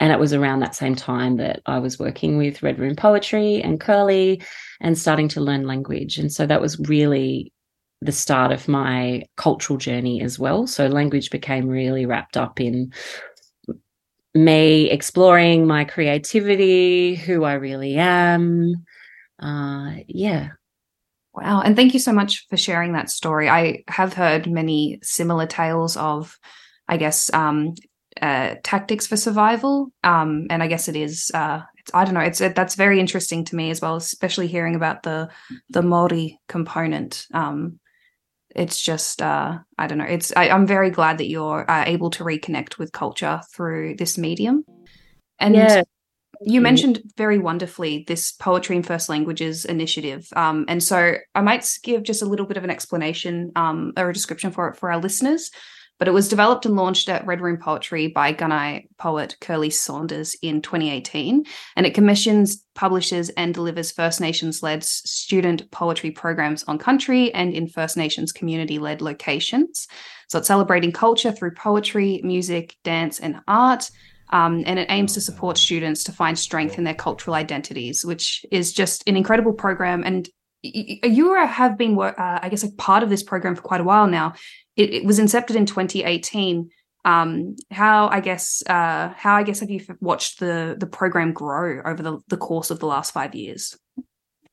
and 0.00 0.12
it 0.12 0.18
was 0.18 0.32
around 0.32 0.60
that 0.60 0.74
same 0.74 0.94
time 0.94 1.36
that 1.36 1.60
I 1.66 1.78
was 1.78 1.98
working 1.98 2.36
with 2.36 2.62
Red 2.62 2.78
Room 2.78 2.96
Poetry 2.96 3.62
and 3.62 3.80
Kirli 3.80 4.44
and 4.80 4.98
starting 4.98 5.28
to 5.28 5.40
learn 5.40 5.66
language. 5.66 6.18
And 6.18 6.32
so 6.32 6.46
that 6.46 6.60
was 6.60 6.78
really 6.80 7.52
the 8.02 8.12
start 8.12 8.52
of 8.52 8.68
my 8.68 9.22
cultural 9.36 9.78
journey 9.78 10.20
as 10.20 10.38
well. 10.38 10.66
So 10.66 10.86
language 10.86 11.30
became 11.30 11.66
really 11.66 12.04
wrapped 12.04 12.36
up 12.36 12.60
in 12.60 12.92
me 14.34 14.90
exploring 14.90 15.66
my 15.66 15.84
creativity, 15.84 17.14
who 17.14 17.44
I 17.44 17.54
really 17.54 17.96
am, 17.96 18.84
uh, 19.40 19.92
yeah. 20.06 20.50
Wow. 21.34 21.60
And 21.60 21.76
thank 21.76 21.92
you 21.92 22.00
so 22.00 22.12
much 22.12 22.46
for 22.48 22.56
sharing 22.56 22.92
that 22.92 23.10
story. 23.10 23.48
I 23.48 23.84
have 23.88 24.14
heard 24.14 24.50
many 24.50 24.98
similar 25.02 25.46
tales 25.46 25.96
of, 25.96 26.38
I 26.88 26.96
guess, 26.96 27.32
um, 27.34 27.74
uh, 28.20 28.56
tactics 28.62 29.06
for 29.06 29.16
survival. 29.16 29.92
Um, 30.04 30.46
and 30.50 30.62
I 30.62 30.66
guess 30.66 30.88
it 30.88 30.96
is, 30.96 31.30
uh, 31.34 31.62
it's, 31.76 31.90
I 31.94 32.04
don't 32.04 32.14
know, 32.14 32.20
it's, 32.20 32.40
it, 32.40 32.54
that's 32.54 32.74
very 32.74 33.00
interesting 33.00 33.44
to 33.46 33.56
me 33.56 33.70
as 33.70 33.80
well, 33.80 33.96
especially 33.96 34.46
hearing 34.46 34.74
about 34.74 35.02
the, 35.02 35.28
the 35.70 35.82
Maori 35.82 36.40
component. 36.48 37.26
Um, 37.32 37.78
it's 38.54 38.80
just, 38.80 39.20
uh, 39.20 39.58
I 39.78 39.86
don't 39.86 39.98
know, 39.98 40.04
it's, 40.04 40.32
I, 40.36 40.48
am 40.48 40.66
very 40.66 40.90
glad 40.90 41.18
that 41.18 41.28
you're 41.28 41.70
uh, 41.70 41.84
able 41.86 42.10
to 42.10 42.24
reconnect 42.24 42.78
with 42.78 42.92
culture 42.92 43.40
through 43.54 43.96
this 43.96 44.16
medium. 44.16 44.64
And 45.38 45.54
yeah 45.54 45.82
you 46.42 46.60
mentioned 46.60 47.02
very 47.16 47.38
wonderfully 47.38 48.04
this 48.06 48.32
poetry 48.32 48.76
in 48.76 48.82
first 48.82 49.08
languages 49.08 49.64
initiative 49.64 50.28
um, 50.36 50.64
and 50.68 50.82
so 50.82 51.14
i 51.34 51.40
might 51.40 51.66
give 51.82 52.02
just 52.02 52.22
a 52.22 52.26
little 52.26 52.46
bit 52.46 52.56
of 52.56 52.64
an 52.64 52.70
explanation 52.70 53.52
um, 53.56 53.92
or 53.96 54.10
a 54.10 54.12
description 54.12 54.50
for 54.50 54.68
it 54.68 54.76
for 54.76 54.90
our 54.90 55.00
listeners 55.00 55.50
but 55.98 56.08
it 56.08 56.14
was 56.14 56.28
developed 56.28 56.66
and 56.66 56.76
launched 56.76 57.08
at 57.08 57.26
red 57.26 57.40
room 57.40 57.56
poetry 57.56 58.08
by 58.08 58.32
gunai 58.32 58.86
poet 58.98 59.36
Kirli 59.40 59.72
Saunders 59.72 60.36
in 60.42 60.62
2018 60.62 61.44
and 61.76 61.86
it 61.86 61.94
commissions 61.94 62.64
publishes 62.74 63.30
and 63.30 63.54
delivers 63.54 63.92
first 63.92 64.20
nations 64.20 64.62
led 64.62 64.84
student 64.84 65.70
poetry 65.70 66.10
programs 66.10 66.64
on 66.64 66.78
country 66.78 67.32
and 67.34 67.54
in 67.54 67.68
first 67.68 67.96
nations 67.96 68.32
community 68.32 68.78
led 68.78 69.00
locations 69.00 69.86
so 70.28 70.38
it's 70.38 70.48
celebrating 70.48 70.92
culture 70.92 71.32
through 71.32 71.54
poetry 71.54 72.20
music 72.24 72.76
dance 72.84 73.20
and 73.20 73.40
art 73.48 73.90
um, 74.30 74.64
and 74.66 74.78
it 74.78 74.90
aims 74.90 75.14
to 75.14 75.20
support 75.20 75.56
students 75.56 76.04
to 76.04 76.12
find 76.12 76.38
strength 76.38 76.78
in 76.78 76.84
their 76.84 76.94
cultural 76.94 77.34
identities, 77.34 78.04
which 78.04 78.44
is 78.50 78.72
just 78.72 79.04
an 79.06 79.16
incredible 79.16 79.52
program. 79.52 80.02
And 80.04 80.28
you 80.62 81.34
have 81.34 81.78
been, 81.78 81.98
uh, 81.98 82.12
I 82.16 82.48
guess, 82.48 82.64
a 82.64 82.72
part 82.72 83.02
of 83.02 83.10
this 83.10 83.22
program 83.22 83.54
for 83.54 83.62
quite 83.62 83.80
a 83.80 83.84
while 83.84 84.06
now. 84.06 84.34
It, 84.76 84.92
it 84.92 85.04
was 85.04 85.18
incepted 85.18 85.56
in 85.56 85.66
2018. 85.66 86.70
Um, 87.04 87.54
how 87.70 88.08
I 88.08 88.20
guess, 88.20 88.62
uh, 88.68 89.12
how 89.16 89.36
I 89.36 89.44
guess, 89.44 89.60
have 89.60 89.70
you 89.70 89.80
watched 90.00 90.40
the 90.40 90.76
the 90.78 90.88
program 90.88 91.32
grow 91.32 91.80
over 91.84 92.02
the, 92.02 92.18
the 92.28 92.36
course 92.36 92.70
of 92.70 92.80
the 92.80 92.86
last 92.86 93.12
five 93.12 93.34
years? 93.34 93.78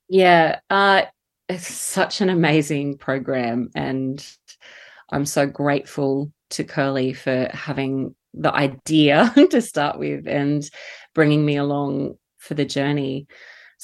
Yeah, 0.08 0.60
uh, 0.70 1.04
it's 1.50 1.68
such 1.68 2.22
an 2.22 2.30
amazing 2.30 2.98
program, 2.98 3.70
and 3.74 4.24
I'm 5.12 5.26
so 5.26 5.48
grateful 5.48 6.32
to 6.52 6.64
Kirli 6.64 7.16
for 7.16 7.50
having 7.56 8.16
the 8.34 8.54
idea 8.54 9.34
to 9.50 9.62
start 9.62 9.98
with 9.98 10.28
and 10.28 10.68
bringing 11.14 11.46
me 11.46 11.58
along 11.58 12.16
for 12.38 12.54
the 12.54 12.66
journey. 12.66 13.28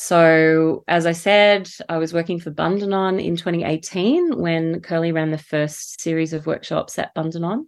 So, 0.02 0.86
as 0.88 1.06
I 1.06 1.12
said, 1.12 1.70
I 1.90 1.98
was 1.98 2.14
working 2.14 2.40
for 2.40 2.52
Bundanon 2.52 3.22
in 3.22 3.36
2018 3.36 4.40
when 4.40 4.80
Kirli 4.80 5.14
ran 5.14 5.32
the 5.32 5.38
first 5.38 6.00
series 6.00 6.32
of 6.32 6.46
workshops 6.48 6.98
at 6.98 7.14
Bundanon, 7.14 7.66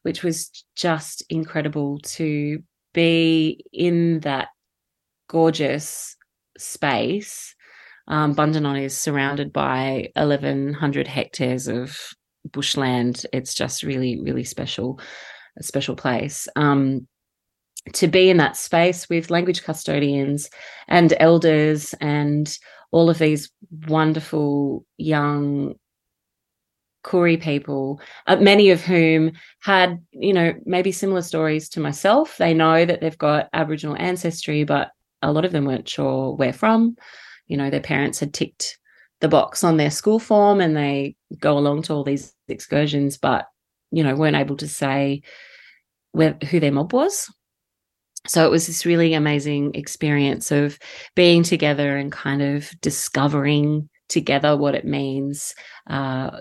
which 0.00 0.22
was 0.22 0.64
just 0.74 1.22
incredible 1.28 1.98
to 2.16 2.62
be 2.94 3.62
in 3.74 4.20
that 4.20 4.48
gorgeous 5.28 6.16
space. 6.56 7.54
Um, 8.08 8.34
Bundanon 8.34 8.82
is 8.82 8.96
surrounded 8.96 9.52
by 9.52 10.08
1,100 10.16 11.06
hectares 11.06 11.68
of 11.68 11.94
bushland. 12.50 13.26
It's 13.34 13.52
just 13.52 13.82
really, 13.82 14.18
really 14.18 14.44
special 14.44 14.98
a 15.58 15.62
special 15.62 15.94
place. 15.94 16.48
Um, 16.56 17.06
to 17.94 18.08
be 18.08 18.30
in 18.30 18.36
that 18.38 18.56
space 18.56 19.08
with 19.08 19.30
language 19.30 19.62
custodians 19.62 20.50
and 20.88 21.14
elders 21.20 21.94
and 22.00 22.58
all 22.92 23.10
of 23.10 23.18
these 23.18 23.50
wonderful 23.88 24.84
young 24.96 25.74
Koori 27.04 27.40
people, 27.40 28.00
uh, 28.26 28.36
many 28.36 28.70
of 28.70 28.82
whom 28.82 29.32
had, 29.60 30.04
you 30.10 30.32
know, 30.32 30.54
maybe 30.64 30.90
similar 30.90 31.22
stories 31.22 31.68
to 31.70 31.80
myself. 31.80 32.36
They 32.36 32.52
know 32.52 32.84
that 32.84 33.00
they've 33.00 33.16
got 33.16 33.48
Aboriginal 33.52 33.96
ancestry, 33.96 34.64
but 34.64 34.90
a 35.22 35.32
lot 35.32 35.44
of 35.44 35.52
them 35.52 35.64
weren't 35.64 35.88
sure 35.88 36.34
where 36.34 36.52
from. 36.52 36.96
You 37.46 37.56
know, 37.56 37.70
their 37.70 37.80
parents 37.80 38.18
had 38.18 38.34
ticked 38.34 38.78
the 39.20 39.28
box 39.28 39.62
on 39.62 39.76
their 39.76 39.90
school 39.90 40.18
form 40.18 40.60
and 40.60 40.76
they 40.76 41.14
go 41.38 41.56
along 41.56 41.82
to 41.82 41.94
all 41.94 42.04
these 42.04 42.34
excursions, 42.48 43.18
but 43.18 43.46
you 43.92 44.02
know, 44.02 44.16
weren't 44.16 44.36
able 44.36 44.56
to 44.56 44.68
say 44.68 45.22
where, 46.10 46.36
who 46.50 46.58
their 46.58 46.72
mob 46.72 46.92
was. 46.92 47.32
So 48.28 48.44
it 48.44 48.50
was 48.50 48.66
this 48.66 48.86
really 48.86 49.14
amazing 49.14 49.74
experience 49.74 50.50
of 50.50 50.78
being 51.14 51.42
together 51.42 51.96
and 51.96 52.10
kind 52.10 52.42
of 52.42 52.70
discovering 52.80 53.88
together 54.08 54.56
what 54.56 54.74
it 54.74 54.84
means, 54.84 55.54
uh, 55.88 56.40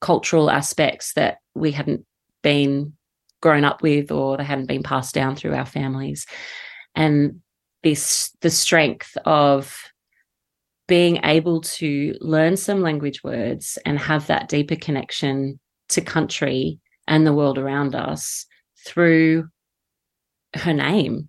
cultural 0.00 0.50
aspects 0.50 1.12
that 1.14 1.38
we 1.54 1.72
hadn't 1.72 2.04
been 2.42 2.94
grown 3.40 3.64
up 3.64 3.82
with 3.82 4.10
or 4.10 4.36
they 4.36 4.44
hadn't 4.44 4.66
been 4.66 4.82
passed 4.82 5.14
down 5.14 5.36
through 5.36 5.54
our 5.54 5.66
families. 5.66 6.26
And 6.94 7.40
this 7.82 8.34
the 8.40 8.50
strength 8.50 9.16
of 9.24 9.90
being 10.86 11.20
able 11.24 11.60
to 11.60 12.14
learn 12.20 12.56
some 12.56 12.82
language 12.82 13.22
words 13.22 13.78
and 13.86 13.98
have 13.98 14.26
that 14.26 14.48
deeper 14.48 14.76
connection 14.76 15.60
to 15.88 16.00
country 16.00 16.80
and 17.06 17.26
the 17.26 17.32
world 17.32 17.58
around 17.58 17.94
us 17.94 18.44
through 18.84 19.48
her 20.54 20.72
name. 20.72 21.28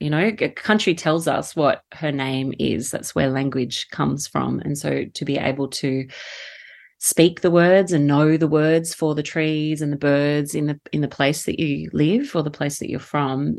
You 0.00 0.10
know, 0.10 0.30
a 0.38 0.48
country 0.48 0.94
tells 0.94 1.26
us 1.26 1.56
what 1.56 1.82
her 1.92 2.12
name 2.12 2.54
is. 2.58 2.90
That's 2.90 3.14
where 3.14 3.28
language 3.28 3.88
comes 3.90 4.28
from. 4.28 4.60
And 4.60 4.78
so 4.78 5.04
to 5.12 5.24
be 5.24 5.36
able 5.36 5.68
to 5.68 6.06
speak 6.98 7.40
the 7.40 7.50
words 7.50 7.92
and 7.92 8.06
know 8.06 8.36
the 8.36 8.48
words 8.48 8.94
for 8.94 9.14
the 9.14 9.22
trees 9.22 9.82
and 9.82 9.92
the 9.92 9.96
birds 9.96 10.54
in 10.54 10.66
the 10.66 10.80
in 10.92 11.00
the 11.00 11.08
place 11.08 11.44
that 11.44 11.58
you 11.58 11.88
live 11.92 12.34
or 12.34 12.42
the 12.42 12.50
place 12.50 12.78
that 12.78 12.90
you're 12.90 13.00
from 13.00 13.58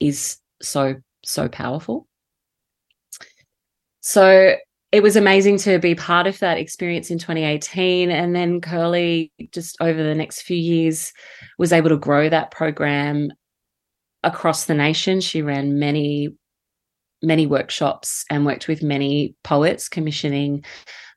is 0.00 0.38
so 0.60 0.94
so 1.24 1.48
powerful. 1.48 2.06
So 4.00 4.56
it 4.90 5.02
was 5.02 5.16
amazing 5.16 5.58
to 5.58 5.78
be 5.78 5.94
part 5.94 6.26
of 6.26 6.38
that 6.38 6.56
experience 6.56 7.10
in 7.10 7.18
2018 7.18 8.10
and 8.10 8.34
then 8.34 8.60
Kirli 8.60 9.30
just 9.52 9.76
over 9.80 10.02
the 10.02 10.14
next 10.14 10.42
few 10.42 10.56
years 10.56 11.12
was 11.58 11.72
able 11.74 11.90
to 11.90 11.98
grow 11.98 12.28
that 12.28 12.50
program 12.50 13.30
across 14.22 14.64
the 14.64 14.74
nation. 14.74 15.20
She 15.20 15.42
ran 15.42 15.78
many 15.78 16.30
many 17.20 17.46
workshops 17.46 18.24
and 18.30 18.46
worked 18.46 18.68
with 18.68 18.82
many 18.82 19.34
poets 19.42 19.88
commissioning 19.88 20.64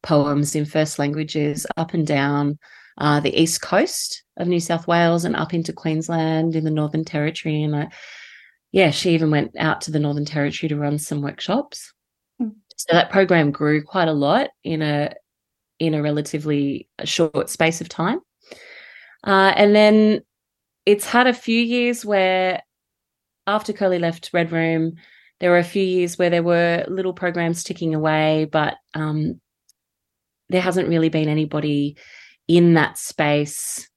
poems 0.01 0.55
in 0.55 0.65
first 0.65 0.97
languages 0.97 1.67
up 1.77 1.93
and 1.93 2.07
down 2.07 2.57
uh, 2.97 3.19
the 3.19 3.39
east 3.39 3.61
coast 3.61 4.23
of 4.37 4.47
new 4.47 4.59
south 4.59 4.87
wales 4.87 5.25
and 5.25 5.35
up 5.35 5.53
into 5.53 5.71
queensland 5.71 6.55
in 6.55 6.63
the 6.63 6.71
northern 6.71 7.05
territory. 7.05 7.61
And 7.61 7.75
I, 7.75 7.89
yeah 8.71 8.89
she 8.89 9.11
even 9.11 9.29
went 9.29 9.55
out 9.57 9.81
to 9.81 9.91
the 9.91 9.99
northern 9.99 10.25
territory 10.25 10.69
to 10.69 10.77
run 10.77 10.97
some 10.97 11.21
workshops. 11.21 11.93
So 12.39 12.87
that 12.93 13.11
program 13.11 13.51
grew 13.51 13.83
quite 13.83 14.07
a 14.07 14.13
lot 14.13 14.49
in 14.63 14.81
a 14.81 15.13
in 15.77 15.93
a 15.93 16.01
relatively 16.01 16.87
short 17.03 17.49
space 17.49 17.79
of 17.79 17.89
time. 17.89 18.19
Uh, 19.23 19.53
and 19.55 19.75
then 19.75 20.21
it's 20.87 21.05
had 21.05 21.27
a 21.27 21.33
few 21.33 21.59
years 21.59 22.03
where 22.03 22.61
after 23.47 23.73
Kirli 23.73 23.99
left 23.99 24.31
Red 24.33 24.51
Room, 24.51 24.93
there 25.39 25.51
were 25.51 25.57
a 25.57 25.63
few 25.63 25.83
years 25.83 26.17
where 26.17 26.29
there 26.29 26.43
were 26.43 26.85
little 26.87 27.13
programs 27.13 27.63
ticking 27.63 27.95
away, 27.95 28.47
but 28.51 28.77
um, 28.93 29.41
there 30.49 30.61
hasn't 30.61 30.87
really 30.87 31.09
been 31.09 31.27
anybody 31.27 31.97
in 32.47 32.75
that 32.75 32.97
space 32.97 33.89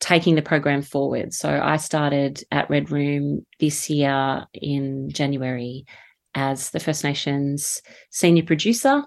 taking 0.00 0.34
the 0.34 0.42
program 0.42 0.82
forward. 0.82 1.32
So 1.32 1.60
I 1.62 1.76
started 1.76 2.42
at 2.50 2.68
Red 2.70 2.90
Room 2.90 3.44
this 3.60 3.88
year 3.88 4.46
in 4.52 5.10
January 5.10 5.84
as 6.34 6.70
the 6.70 6.80
First 6.80 7.04
Nations 7.04 7.80
senior 8.10 8.42
producer. 8.42 9.02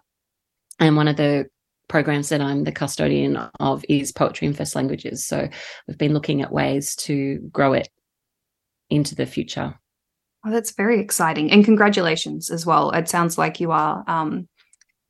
And 0.79 0.95
one 0.95 1.07
of 1.07 1.17
the 1.17 1.47
programs 1.87 2.29
that 2.29 2.41
I'm 2.41 2.63
the 2.63 2.71
custodian 2.71 3.37
of 3.59 3.83
is 3.87 4.11
Poetry 4.11 4.47
in 4.47 4.53
First 4.53 4.75
Languages. 4.75 5.25
So 5.25 5.47
we've 5.87 5.97
been 5.97 6.13
looking 6.13 6.41
at 6.41 6.51
ways 6.51 6.95
to 6.97 7.39
grow 7.51 7.73
it 7.73 7.89
into 8.89 9.15
the 9.15 9.25
future. 9.25 9.75
Oh, 10.45 10.51
that's 10.51 10.71
very 10.71 10.99
exciting. 10.99 11.51
And 11.51 11.65
congratulations 11.65 12.49
as 12.49 12.65
well. 12.65 12.91
It 12.91 13.09
sounds 13.09 13.37
like 13.37 13.59
you 13.59 13.71
are, 13.71 14.03
um, 14.07 14.47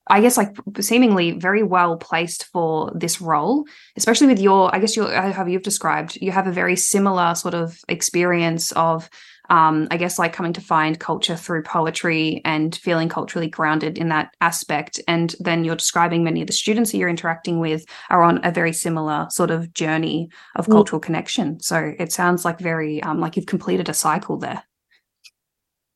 I 0.07 0.21
guess, 0.21 0.37
like 0.37 0.55
seemingly 0.79 1.31
very 1.31 1.63
well 1.63 1.97
placed 1.97 2.45
for 2.45 2.91
this 2.95 3.19
role, 3.19 3.65
especially 3.97 4.27
with 4.27 4.39
your, 4.39 4.73
I 4.73 4.79
guess, 4.79 4.95
your, 4.95 5.11
how 5.11 5.45
you've 5.45 5.63
described, 5.63 6.17
you 6.21 6.31
have 6.31 6.47
a 6.47 6.51
very 6.51 6.75
similar 6.75 7.35
sort 7.35 7.53
of 7.53 7.77
experience 7.89 8.71
of 8.71 9.09
um, 9.49 9.87
I 9.91 9.97
guess 9.97 10.19
like 10.19 10.33
coming 10.33 10.53
to 10.53 10.61
find 10.61 10.99
culture 10.99 11.35
through 11.35 11.63
poetry 11.63 12.41
and 12.45 12.75
feeling 12.75 13.09
culturally 13.09 13.47
grounded 13.47 13.97
in 13.97 14.09
that 14.09 14.35
aspect. 14.41 14.99
And 15.07 15.35
then 15.39 15.63
you're 15.63 15.75
describing 15.75 16.23
many 16.23 16.41
of 16.41 16.47
the 16.47 16.53
students 16.53 16.91
that 16.91 16.97
you're 16.97 17.09
interacting 17.09 17.59
with 17.59 17.85
are 18.09 18.23
on 18.23 18.43
a 18.43 18.51
very 18.51 18.73
similar 18.73 19.27
sort 19.29 19.51
of 19.51 19.73
journey 19.73 20.29
of 20.55 20.67
mm. 20.67 20.71
cultural 20.71 20.99
connection. 20.99 21.59
So 21.59 21.93
it 21.97 22.11
sounds 22.11 22.45
like 22.45 22.59
very 22.59 23.01
um, 23.03 23.19
like 23.19 23.35
you've 23.35 23.45
completed 23.45 23.89
a 23.89 23.93
cycle 23.93 24.37
there. 24.37 24.63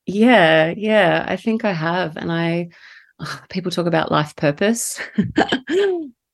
Yeah, 0.05 0.73
yeah, 0.75 1.25
I 1.27 1.37
think 1.37 1.63
I 1.63 1.73
have, 1.73 2.17
and 2.17 2.31
I 2.31 2.69
oh, 3.19 3.41
people 3.49 3.71
talk 3.71 3.85
about 3.85 4.11
life 4.11 4.35
purpose. 4.35 4.99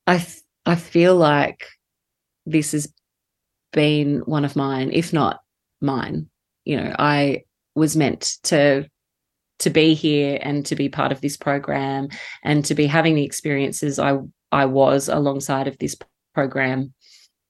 I 0.08 0.26
I 0.66 0.76
feel 0.76 1.16
like 1.16 1.68
this 2.46 2.72
has 2.72 2.92
been 3.74 4.20
one 4.20 4.46
of 4.46 4.56
mine, 4.56 4.90
if 4.94 5.12
not 5.12 5.42
mine 5.82 6.30
you 6.68 6.76
know 6.76 6.94
i 7.00 7.42
was 7.76 7.96
meant 7.96 8.38
to 8.44 8.86
to 9.60 9.70
be 9.70 9.94
here 9.94 10.38
and 10.42 10.66
to 10.66 10.76
be 10.76 10.90
part 10.90 11.12
of 11.12 11.22
this 11.22 11.38
program 11.38 12.08
and 12.44 12.66
to 12.66 12.76
be 12.76 12.86
having 12.86 13.16
the 13.16 13.24
experiences 13.24 13.98
i 14.00 14.18
i 14.52 14.66
was 14.66 15.08
alongside 15.08 15.68
of 15.68 15.78
this 15.80 15.96
program. 16.38 16.94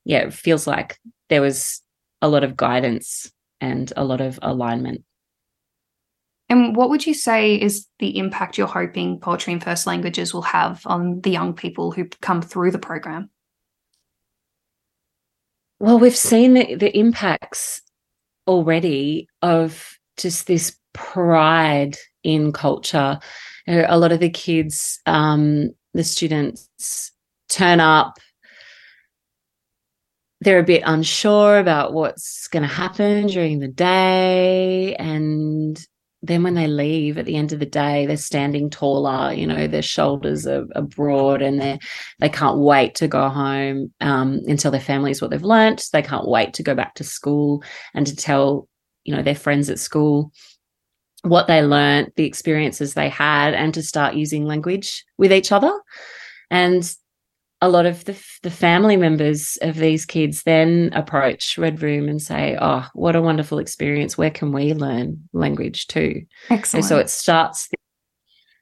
Yeah 0.06 0.20
it 0.28 0.34
feels 0.34 0.66
like 0.66 0.98
there 1.28 1.42
was 1.42 1.82
a 2.22 2.30
lot 2.30 2.46
of 2.46 2.56
guidance 2.56 3.30
and 3.60 3.92
a 3.98 4.06
lot 4.06 4.22
of 4.22 4.40
alignment. 4.42 5.04
And 6.50 6.74
what 6.74 6.90
would 6.90 7.06
you 7.06 7.14
say 7.14 7.56
is 7.56 7.88
the 8.00 8.18
impact 8.18 8.58
you're 8.58 8.68
hoping 8.68 9.20
poetry 9.20 9.52
in 9.52 9.60
first 9.60 9.86
languages 9.86 10.34
will 10.34 10.44
have 10.44 10.82
on 10.86 11.20
the 11.20 11.32
young 11.32 11.54
people 11.54 11.92
who 11.92 12.06
come 12.22 12.42
through 12.42 12.72
the 12.72 12.80
program? 12.80 13.30
Well 15.80 16.00
we've 16.00 16.16
seen 16.16 16.54
the, 16.54 16.76
the 16.76 16.98
impacts 16.98 17.82
already 18.48 19.28
of 19.42 19.98
just 20.18 20.48
this 20.48 20.76
pride 20.94 21.98
in 22.24 22.52
culture. 22.52 23.20
You 23.66 23.76
know, 23.76 23.86
a 23.88 24.00
lot 24.00 24.12
of 24.12 24.20
the 24.20 24.30
kids, 24.30 25.00
um, 25.06 25.72
the 25.94 26.04
students 26.04 27.12
turn 27.50 27.80
up. 27.80 28.18
They're 30.42 30.60
a 30.60 30.64
bit 30.64 30.84
unsure 30.86 31.58
about 31.58 31.94
what's 31.94 32.48
going 32.48 32.64
to 32.64 32.74
happen 32.74 33.28
during 33.28 33.60
the 33.60 33.68
day. 33.68 34.96
And 34.96 35.80
then 36.24 36.44
when 36.44 36.56
they 36.56 36.68
leave 36.68 37.18
at 37.18 37.26
the 37.26 37.36
end 37.36 37.54
of 37.54 37.60
the 37.60 37.66
day, 37.66 38.06
they're 38.06 38.18
standing 38.18 38.70
taller, 38.70 39.32
you 39.34 39.46
know, 39.46 39.68
their 39.68 39.84
shoulders 39.84 40.48
are, 40.48 40.66
are 40.76 40.82
broad 40.82 41.42
and 41.42 41.62
they 41.62 41.80
they 42.20 42.30
can't 42.30 42.58
wait 42.58 42.96
to 42.96 43.08
go 43.08 43.30
home 43.30 43.94
um, 44.02 44.42
and 44.48 44.60
tell 44.60 44.72
their 44.72 44.80
families 44.80 45.22
what 45.22 45.30
they've 45.30 45.44
learnt. 45.44 45.86
They 45.94 46.02
can't 46.02 46.28
wait 46.28 46.54
to 46.56 46.64
go 46.64 46.74
back 46.74 46.96
to 46.96 47.04
school 47.04 47.64
and 47.94 48.08
to 48.08 48.16
tell, 48.16 48.68
you 49.04 49.16
know, 49.16 49.22
their 49.22 49.36
friends 49.36 49.70
at 49.70 49.80
school 49.80 50.32
what 51.22 51.48
they 51.48 51.62
learnt, 51.62 52.16
the 52.16 52.26
experiences 52.26 52.94
they 52.94 53.10
had, 53.10 53.54
and 53.54 53.74
to 53.74 53.84
start 53.84 54.16
using 54.16 54.46
language 54.46 55.06
with 55.18 55.32
each 55.32 55.52
other. 55.52 55.72
And 56.50 56.90
a 57.62 57.70
lot 57.70 57.86
of 57.86 58.06
the, 58.06 58.20
the 58.44 58.52
family 58.52 58.98
members 58.98 59.58
of 59.62 59.76
these 59.76 60.06
kids 60.06 60.44
then 60.44 60.92
approach 60.94 61.58
Red 61.58 61.82
Room 61.82 62.08
and 62.08 62.22
say, 62.22 62.58
Oh, 62.62 62.86
what 62.94 63.16
a 63.16 63.22
wonderful 63.22 63.58
experience. 63.58 64.18
Where 64.18 64.30
can 64.30 64.52
we 64.52 64.74
learn 64.74 65.28
language 65.34 65.88
too? 65.88 66.24
Excellent. 66.50 66.84
And 66.84 66.88
so 66.88 66.98
it 67.00 67.10
starts 67.10 67.70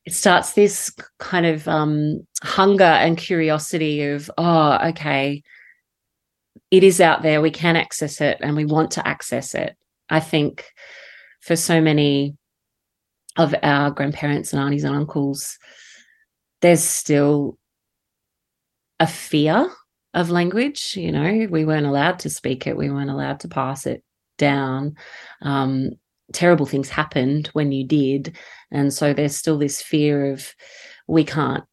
it 0.06 0.14
starts 0.14 0.54
this 0.54 0.96
kind 1.18 1.48
of 1.48 1.68
um, 1.68 2.26
hunger 2.44 2.84
and 2.84 3.18
curiosity 3.18 4.04
of, 4.04 4.30
oh, 4.38 4.78
okay, 4.90 5.42
it 6.70 6.84
is 6.84 7.02
out 7.02 7.24
there. 7.24 7.42
We 7.42 7.50
can 7.50 7.76
access 7.76 8.22
it 8.22 8.38
and 8.40 8.56
we 8.56 8.66
want 8.66 8.92
to 8.92 9.08
access 9.08 9.56
it. 9.56 9.76
I 10.08 10.20
think 10.20 10.64
for 11.42 11.56
so 11.56 11.82
many 11.82 12.38
of 13.36 13.56
our 13.64 13.90
grandparents 13.90 14.54
and 14.54 14.62
aunties 14.62 14.84
and 14.84 14.96
uncles, 14.96 15.58
there's 16.62 16.84
still 16.84 17.58
a 19.00 19.08
fear 19.08 19.70
of 20.14 20.30
language. 20.30 20.96
You 20.98 21.12
know, 21.12 21.48
we 21.50 21.66
weren't 21.66 21.86
allowed 21.86 22.20
to 22.20 22.30
speak 22.30 22.68
it, 22.68 22.78
we 22.78 22.90
weren't 22.90 23.10
allowed 23.10 23.42
to 23.42 23.48
pass 23.48 23.86
it 23.86 24.04
down. 24.38 24.96
Um, 25.42 25.92
terrible 26.34 26.66
things 26.66 26.90
happened 26.90 27.48
when 27.54 27.72
you 27.72 27.86
did, 27.86 28.36
and 28.72 28.94
so 28.94 29.14
there's 29.14 29.36
still 29.36 29.58
this 29.58 29.82
fear 29.82 30.32
of 30.32 30.54
we 31.08 31.24
can't 31.24 31.64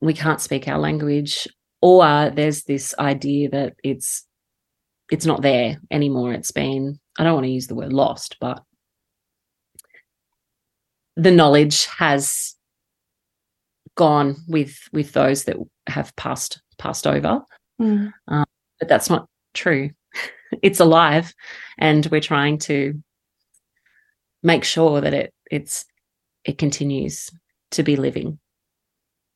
we 0.00 0.14
can't 0.14 0.40
speak 0.40 0.68
our 0.68 0.78
language, 0.78 1.48
or 1.82 2.30
there's 2.30 2.64
this 2.64 2.94
idea 2.98 3.50
that 3.50 3.74
it's 3.82 4.26
it's 5.10 5.26
not 5.26 5.42
there 5.42 5.78
anymore. 5.90 6.32
It's 6.32 6.52
been 6.52 6.98
I 7.18 7.24
don't 7.24 7.34
want 7.34 7.46
to 7.46 7.52
use 7.52 7.66
the 7.66 7.74
word 7.74 7.92
lost, 7.92 8.36
but 8.40 8.62
the 11.16 11.30
knowledge 11.30 11.86
has 11.86 12.54
gone 14.00 14.34
with 14.48 14.88
with 14.94 15.12
those 15.12 15.44
that 15.44 15.58
have 15.86 16.16
passed 16.16 16.62
passed 16.78 17.06
over 17.06 17.42
mm. 17.78 18.10
um, 18.28 18.46
but 18.78 18.88
that's 18.88 19.10
not 19.10 19.28
true 19.52 19.90
it's 20.62 20.80
alive 20.80 21.34
and 21.76 22.06
we're 22.06 22.18
trying 22.18 22.56
to 22.56 22.94
make 24.42 24.64
sure 24.64 25.02
that 25.02 25.12
it 25.12 25.34
it's 25.50 25.84
it 26.46 26.56
continues 26.56 27.30
to 27.70 27.82
be 27.82 27.94
living 27.94 28.38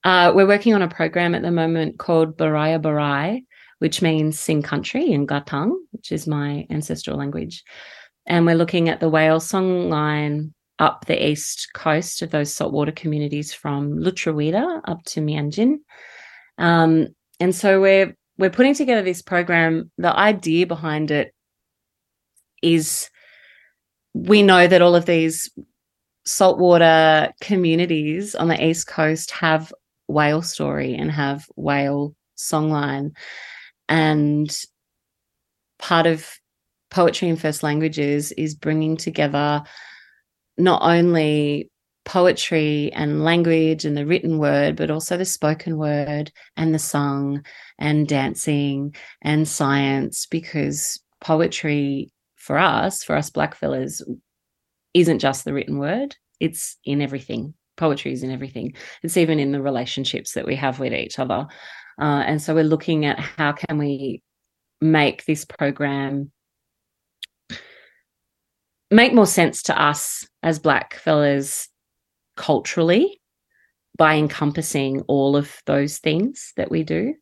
uh, 0.05 0.33
we're 0.35 0.47
working 0.47 0.73
on 0.73 0.81
a 0.81 0.89
program 0.89 1.35
at 1.35 1.43
the 1.43 1.51
moment 1.51 1.99
called 1.99 2.37
Baraya 2.37 2.81
Barai, 2.81 3.43
which 3.79 4.03
means 4.03 4.39
sing 4.39 4.63
country 4.63 5.11
in 5.11 5.27
Gathang, 5.27 5.73
which 5.93 6.13
is 6.13 6.27
my 6.27 6.67
ancestral 6.69 7.17
language. 7.17 7.65
And 8.27 8.45
we're 8.45 8.55
looking 8.55 8.91
at 8.91 9.01
the 9.01 9.09
whale 9.09 9.41
song 9.41 9.89
line 9.89 10.53
up 10.79 11.07
the 11.07 11.29
east 11.31 11.69
coast 11.75 12.23
of 12.23 12.31
those 12.31 12.53
saltwater 12.53 12.93
communities 12.93 13.53
from 13.53 13.99
Lutruwita 13.99 14.81
up 14.85 15.05
to 15.05 15.21
Meanjin. 15.21 15.77
Um, 16.59 17.09
and 17.41 17.55
so 17.55 17.81
we're 17.81 18.17
we're 18.37 18.51
putting 18.51 18.75
together 18.75 19.03
this 19.03 19.23
program. 19.23 19.91
The 19.99 20.17
idea 20.17 20.67
behind 20.67 21.11
it 21.11 21.33
is 22.63 23.09
we 24.15 24.43
know 24.43 24.67
that 24.67 24.83
all 24.83 24.97
of 24.97 25.07
these 25.07 25.51
saltwater 26.25 27.33
communities 27.41 28.35
on 28.35 28.49
the 28.49 28.65
east 28.65 28.87
coast 28.87 29.31
have 29.33 29.73
whale 30.09 30.43
story 30.43 30.95
and 30.95 31.11
have 31.11 31.47
whale 31.57 32.15
songline 32.37 33.13
and 33.89 34.65
part 35.79 36.07
of 36.07 36.39
poetry 36.91 37.29
in 37.29 37.37
first 37.37 37.63
languages 37.63 38.33
is 38.33 38.55
bringing 38.55 38.97
together 38.97 39.63
not 40.57 40.83
only 40.83 41.71
poetry 42.05 42.93
and 42.93 43.25
language 43.25 43.85
and 43.85 43.97
the 43.97 44.07
written 44.07 44.39
word, 44.39 44.77
but 44.77 44.91
also 44.91 45.17
the 45.17 45.25
spoken 45.25 45.79
word 45.79 46.31
and 46.57 46.75
the 46.75 46.79
sung 46.79 47.45
and 47.79 48.07
dancing 48.07 48.95
and 49.23 49.49
science, 49.49 50.27
because 50.27 51.01
poetry 51.21 52.13
for 52.37 52.59
us, 52.59 53.03
for 53.03 53.17
us 53.17 53.31
blackfellas, 53.31 54.03
isn't 54.93 55.19
just 55.19 55.45
the 55.45 55.53
written 55.55 55.79
word, 55.79 56.15
it's 56.41 56.77
in 56.85 57.01
everything. 57.01 57.55
Poetry 57.77 58.13
is 58.13 58.23
in 58.23 58.31
everything. 58.31 58.75
It's 59.03 59.17
even 59.17 59.41
in 59.41 59.51
the 59.51 59.63
relationships 59.63 60.35
that 60.35 60.47
we 60.47 60.55
have 60.57 60.79
with 60.79 60.93
each 60.93 61.19
other. 61.19 61.47
Uh, 61.99 62.23
and 62.27 62.41
so 62.41 62.55
we're 62.55 62.65
looking 62.65 63.05
at 63.05 63.19
how 63.19 63.53
can 63.53 63.79
we 63.79 64.23
make 64.81 65.25
this 65.25 65.45
program 65.45 66.31
make 68.91 69.15
more 69.15 69.27
sense 69.27 69.63
to 69.65 69.81
us 69.81 70.27
as 70.43 70.59
black 70.59 70.95
fellas 70.95 71.69
culturally 72.37 73.21
by 73.97 74.15
encompassing 74.17 75.01
all 75.03 75.37
of 75.37 75.63
those 75.67 75.99
things 75.99 76.53
that 76.57 76.71
we 76.71 76.83
do. 76.83 77.15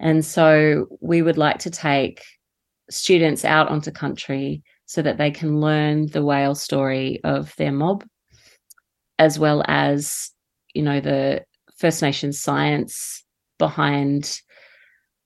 And 0.00 0.24
so 0.24 0.86
we 1.00 1.22
would 1.22 1.38
like 1.38 1.58
to 1.60 1.70
take 1.70 2.22
students 2.90 3.44
out 3.44 3.68
onto 3.68 3.90
country 3.90 4.62
so 4.86 5.00
that 5.02 5.16
they 5.16 5.30
can 5.30 5.60
learn 5.60 6.06
the 6.08 6.24
whale 6.24 6.54
story 6.54 7.20
of 7.24 7.54
their 7.56 7.72
mob, 7.72 8.04
as 9.18 9.38
well 9.38 9.64
as, 9.66 10.30
you 10.74 10.82
know, 10.82 11.00
the 11.00 11.42
First 11.78 12.02
Nations 12.02 12.38
science 12.38 13.24
behind 13.58 14.40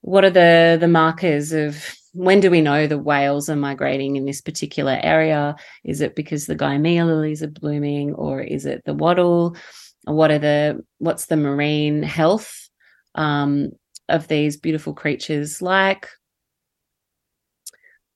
what 0.00 0.24
are 0.24 0.30
the 0.30 0.76
the 0.78 0.88
markers 0.88 1.52
of 1.52 1.84
when 2.12 2.40
do 2.40 2.50
we 2.50 2.60
know 2.60 2.86
the 2.86 2.98
whales 2.98 3.48
are 3.48 3.56
migrating 3.56 4.16
in 4.16 4.24
this 4.24 4.40
particular 4.40 4.98
area? 5.02 5.56
Is 5.84 6.00
it 6.00 6.14
because 6.16 6.46
the 6.46 6.56
Gymea 6.56 7.06
lilies 7.06 7.42
are 7.42 7.48
blooming, 7.48 8.14
or 8.14 8.40
is 8.40 8.66
it 8.66 8.82
the 8.84 8.94
wattle? 8.94 9.56
What 10.04 10.30
are 10.30 10.38
the 10.38 10.84
what's 10.98 11.26
the 11.26 11.36
marine 11.36 12.02
health 12.02 12.68
um, 13.14 13.70
of 14.08 14.28
these 14.28 14.56
beautiful 14.56 14.94
creatures 14.94 15.60
like? 15.60 16.08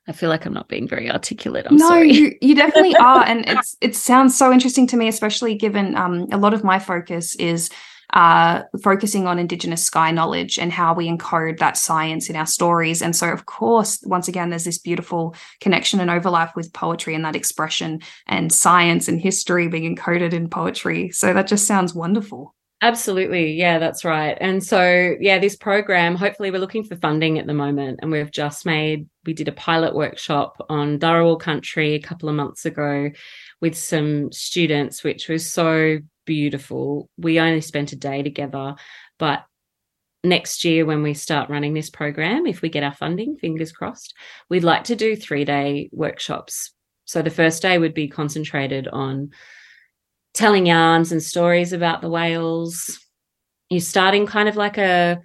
I 0.09 0.13
feel 0.13 0.29
like 0.29 0.47
I'm 0.47 0.55
not 0.55 0.69
being 0.69 0.89
very 0.89 1.11
articulate. 1.11 1.67
I'm 1.69 1.77
no, 1.77 1.89
sorry. 1.89 2.13
you, 2.13 2.35
you 2.41 2.55
definitely 2.57 2.97
are, 2.97 3.25
and 3.25 3.49
it's 3.49 3.77
it 3.81 3.95
sounds 3.95 4.37
so 4.37 4.53
interesting 4.53 4.87
to 4.89 4.97
me, 4.97 5.07
especially 5.07 5.55
given 5.55 5.95
um, 5.97 6.27
a 6.33 6.39
lot 6.39 6.55
of 6.55 6.65
my 6.65 6.79
focus 6.79 7.37
is 7.37 7.71
focusing 8.13 9.27
on 9.27 9.39
Indigenous 9.39 9.85
sky 9.85 10.11
knowledge 10.11 10.59
and 10.59 10.73
how 10.73 10.95
we 10.95 11.09
encode 11.09 11.59
that 11.59 11.77
science 11.77 12.29
in 12.29 12.37
our 12.37 12.47
stories. 12.47 13.03
And 13.03 13.17
so, 13.17 13.29
of 13.29 13.47
course, 13.47 14.01
once 14.05 14.29
again, 14.29 14.51
there's 14.51 14.65
this 14.65 14.79
beautiful 14.79 15.35
connection 15.61 16.01
and 16.01 16.11
overlap 16.11 16.55
with 16.57 16.73
poetry 16.73 17.15
and 17.15 17.25
that 17.25 17.37
expression 17.37 18.01
and 18.27 18.53
science 18.53 19.09
and 19.09 19.21
history 19.21 19.69
being 19.69 19.97
encoded 19.97 20.33
in 20.33 20.49
poetry. 20.49 21.11
So 21.11 21.33
that 21.33 21.47
just 21.47 21.67
sounds 21.67 21.95
wonderful. 21.95 22.55
Absolutely. 22.83 23.53
Yeah, 23.53 23.79
that's 23.79 24.05
right. 24.05 24.37
And 24.41 24.63
so, 24.63 25.15
yeah, 25.21 25.39
this 25.39 25.55
program, 25.55 26.17
hopefully, 26.17 26.51
we're 26.51 26.59
looking 26.59 26.83
for 26.83 26.97
funding 26.97 27.39
at 27.39 27.47
the 27.47 27.55
moment. 27.55 28.01
And 28.03 28.11
we've 28.11 28.33
just 28.33 28.67
made, 28.67 29.07
we 29.25 29.35
did 29.35 29.47
a 29.47 29.53
pilot 29.53 29.95
workshop 29.95 30.57
on 30.69 30.99
Dharawal 30.99 31.39
country 31.39 31.95
a 31.95 32.01
couple 32.01 32.29
of 32.29 32.35
months 32.35 32.65
ago 32.65 33.11
with 33.61 33.77
some 33.77 34.33
students, 34.33 35.05
which 35.05 35.29
was 35.29 35.49
so 35.49 36.01
beautiful. 36.25 37.09
We 37.17 37.41
only 37.41 37.61
spent 37.61 37.93
a 37.93 37.97
day 37.97 38.23
together, 38.23 38.77
but 39.19 39.45
next 40.25 40.65
year 40.65 40.87
when 40.87 41.03
we 41.03 41.15
start 41.15 41.51
running 41.51 41.75
this 41.75 41.91
program, 41.91 42.47
if 42.47 42.63
we 42.63 42.69
get 42.69 42.85
our 42.85 42.95
funding, 42.95 43.37
fingers 43.37 43.73
crossed, 43.73 44.15
we'd 44.49 44.65
like 44.65 44.85
to 44.85 44.97
do 44.97 45.17
three 45.17 45.45
day 45.45 45.89
workshops. 45.93 46.73
So 47.05 47.23
the 47.23 47.31
first 47.31 47.63
day 47.63 47.79
would 47.79 47.95
be 47.95 48.09
concentrated 48.09 48.89
on 48.89 49.31
telling 50.35 50.67
yarns 50.67 51.13
and 51.13 51.23
stories 51.23 51.73
about 51.73 52.01
the 52.01 52.09
whales. 52.09 52.99
You're 53.69 53.81
starting 53.81 54.27
kind 54.27 54.49
of 54.49 54.57
like 54.57 54.79
a 54.79 55.21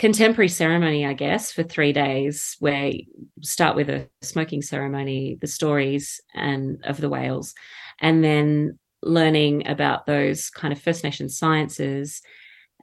contemporary 0.00 0.48
ceremony, 0.48 1.06
I 1.06 1.12
guess, 1.12 1.52
for 1.52 1.62
three 1.62 1.92
days, 1.92 2.56
where 2.58 2.88
you 2.88 3.04
start 3.42 3.76
with 3.76 3.90
a 3.90 4.08
smoking 4.22 4.62
ceremony, 4.62 5.38
the 5.40 5.46
stories 5.46 6.20
and 6.34 6.82
of 6.84 7.00
the 7.00 7.10
whales, 7.10 7.54
and 8.00 8.24
then 8.24 8.78
learning 9.02 9.66
about 9.66 10.06
those 10.06 10.50
kind 10.50 10.72
of 10.72 10.80
First 10.80 11.04
Nation 11.04 11.28
sciences, 11.28 12.22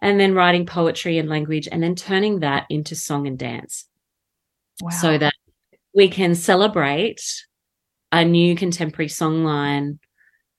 and 0.01 0.19
then 0.19 0.35
writing 0.35 0.65
poetry 0.65 1.17
and 1.17 1.29
language, 1.29 1.67
and 1.71 1.81
then 1.81 1.95
turning 1.95 2.39
that 2.39 2.65
into 2.69 2.95
song 2.95 3.27
and 3.27 3.37
dance. 3.37 3.85
Wow. 4.81 4.89
So 4.89 5.17
that 5.17 5.33
we 5.93 6.07
can 6.09 6.35
celebrate 6.35 7.21
a 8.11 8.23
new 8.23 8.55
contemporary 8.55 9.09
songline 9.09 9.99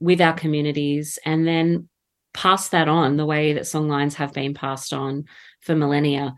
with 0.01 0.21
our 0.21 0.33
communities 0.33 1.19
and 1.25 1.47
then 1.47 1.89
pass 2.35 2.69
that 2.69 2.89
on 2.89 3.17
the 3.17 3.27
way 3.27 3.55
that 3.55 3.63
songlines 3.63 4.15
have 4.15 4.33
been 4.33 4.55
passed 4.55 4.93
on 4.93 5.25
for 5.61 5.75
millennia 5.75 6.35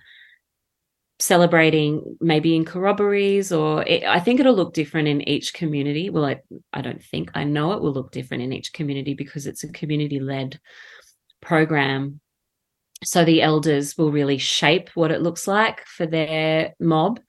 celebrating 1.21 2.17
maybe 2.21 2.57
in 2.57 2.65
corroborees 2.65 3.53
or 3.53 3.83
it, 3.87 4.05
i 4.05 4.19
think 4.19 4.41
it'll 4.41 4.55
look 4.55 4.73
different 4.73 5.07
in 5.07 5.29
each 5.29 5.53
community. 5.53 6.11
Well 6.11 6.25
I, 6.25 6.41
I 6.73 6.81
don't 6.81 7.03
think 7.03 7.31
i 7.35 7.45
know 7.45 7.73
it 7.73 7.83
will 7.83 7.93
look 7.93 8.11
different 8.11 8.43
in 8.43 8.53
each 8.53 8.73
community 8.73 9.15
because 9.15 9.47
it's 9.47 9.65
a 9.65 9.73
community 9.73 10.21
led 10.21 10.59
program. 11.41 12.21
So 13.03 13.25
the 13.25 13.41
elders 13.41 13.97
will 13.97 14.13
really 14.13 14.39
shape 14.39 14.91
what 14.95 15.11
it 15.11 15.23
looks 15.23 15.47
like 15.47 15.85
for 15.87 16.07
their 16.07 16.75
mob 16.81 17.21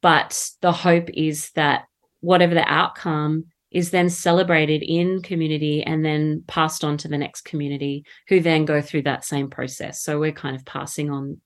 but 0.00 0.50
the 0.60 0.72
hope 0.72 1.08
is 1.12 1.50
that 1.52 1.84
whatever 2.20 2.54
the 2.54 2.70
outcome 2.70 3.46
is 3.70 3.90
then 3.90 4.08
celebrated 4.08 4.82
in 4.82 5.20
community 5.22 5.82
and 5.82 6.04
then 6.04 6.42
passed 6.46 6.84
on 6.84 6.96
to 6.98 7.08
the 7.08 7.18
next 7.18 7.42
community 7.42 8.04
who 8.28 8.40
then 8.40 8.64
go 8.64 8.80
through 8.80 9.02
that 9.02 9.24
same 9.24 9.50
process. 9.50 10.00
So 10.02 10.18
we're 10.18 10.32
kind 10.32 10.56
of 10.56 10.64
passing 10.64 11.10
on 11.10 11.40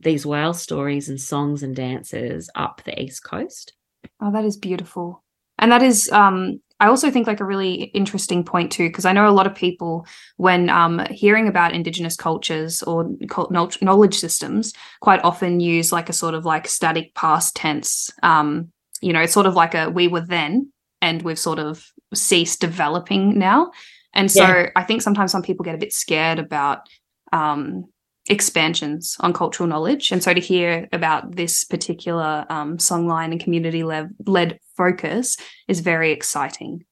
these 0.00 0.24
whale 0.24 0.54
stories 0.54 1.08
and 1.08 1.20
songs 1.20 1.62
and 1.62 1.74
dances 1.74 2.50
up 2.54 2.82
the 2.84 3.00
east 3.00 3.24
coast. 3.24 3.72
Oh, 4.20 4.32
that 4.32 4.44
is 4.44 4.56
beautiful. 4.56 5.22
And 5.58 5.72
that 5.72 5.82
is 5.82 6.10
um 6.12 6.60
I 6.80 6.86
also 6.86 7.10
think 7.10 7.26
like 7.26 7.40
a 7.40 7.44
really 7.44 7.74
interesting 7.74 8.44
point 8.44 8.70
too, 8.70 8.88
because 8.88 9.04
I 9.04 9.12
know 9.12 9.28
a 9.28 9.34
lot 9.34 9.48
of 9.48 9.54
people, 9.54 10.06
when 10.36 10.70
um, 10.70 11.04
hearing 11.10 11.48
about 11.48 11.72
Indigenous 11.72 12.14
cultures 12.14 12.84
or 12.84 13.10
knowledge 13.50 14.16
systems, 14.16 14.72
quite 15.00 15.24
often 15.24 15.58
use 15.58 15.90
like 15.90 16.08
a 16.08 16.12
sort 16.12 16.34
of 16.34 16.44
like 16.44 16.68
static 16.68 17.14
past 17.14 17.56
tense. 17.56 18.10
Um, 18.22 18.70
you 19.00 19.12
know, 19.12 19.20
it's 19.20 19.32
sort 19.32 19.46
of 19.46 19.54
like 19.54 19.74
a 19.74 19.90
we 19.90 20.06
were 20.06 20.20
then 20.20 20.72
and 21.02 21.22
we've 21.22 21.38
sort 21.38 21.58
of 21.58 21.84
ceased 22.14 22.60
developing 22.60 23.38
now. 23.38 23.72
And 24.14 24.30
so 24.30 24.46
yeah. 24.46 24.70
I 24.76 24.84
think 24.84 25.02
sometimes 25.02 25.32
some 25.32 25.42
people 25.42 25.64
get 25.64 25.74
a 25.74 25.78
bit 25.78 25.92
scared 25.92 26.38
about 26.38 26.88
um, 27.32 27.86
expansions 28.28 29.16
on 29.20 29.32
cultural 29.32 29.68
knowledge. 29.68 30.10
And 30.12 30.22
so 30.22 30.34
to 30.34 30.40
hear 30.40 30.88
about 30.92 31.36
this 31.36 31.64
particular 31.64 32.46
um, 32.50 32.78
songline 32.78 33.32
and 33.32 33.40
community 33.40 33.82
led 33.82 34.60
focus 34.76 35.36
is 35.66 35.80
very 35.80 36.12
exciting. 36.12 36.84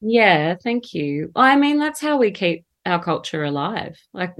Yeah, 0.00 0.56
thank 0.62 0.94
you. 0.94 1.30
I 1.36 1.56
mean, 1.56 1.78
that's 1.78 2.00
how 2.00 2.18
we 2.18 2.32
keep 2.32 2.66
our 2.84 3.02
culture 3.02 3.44
alive. 3.44 3.98
Like 4.12 4.34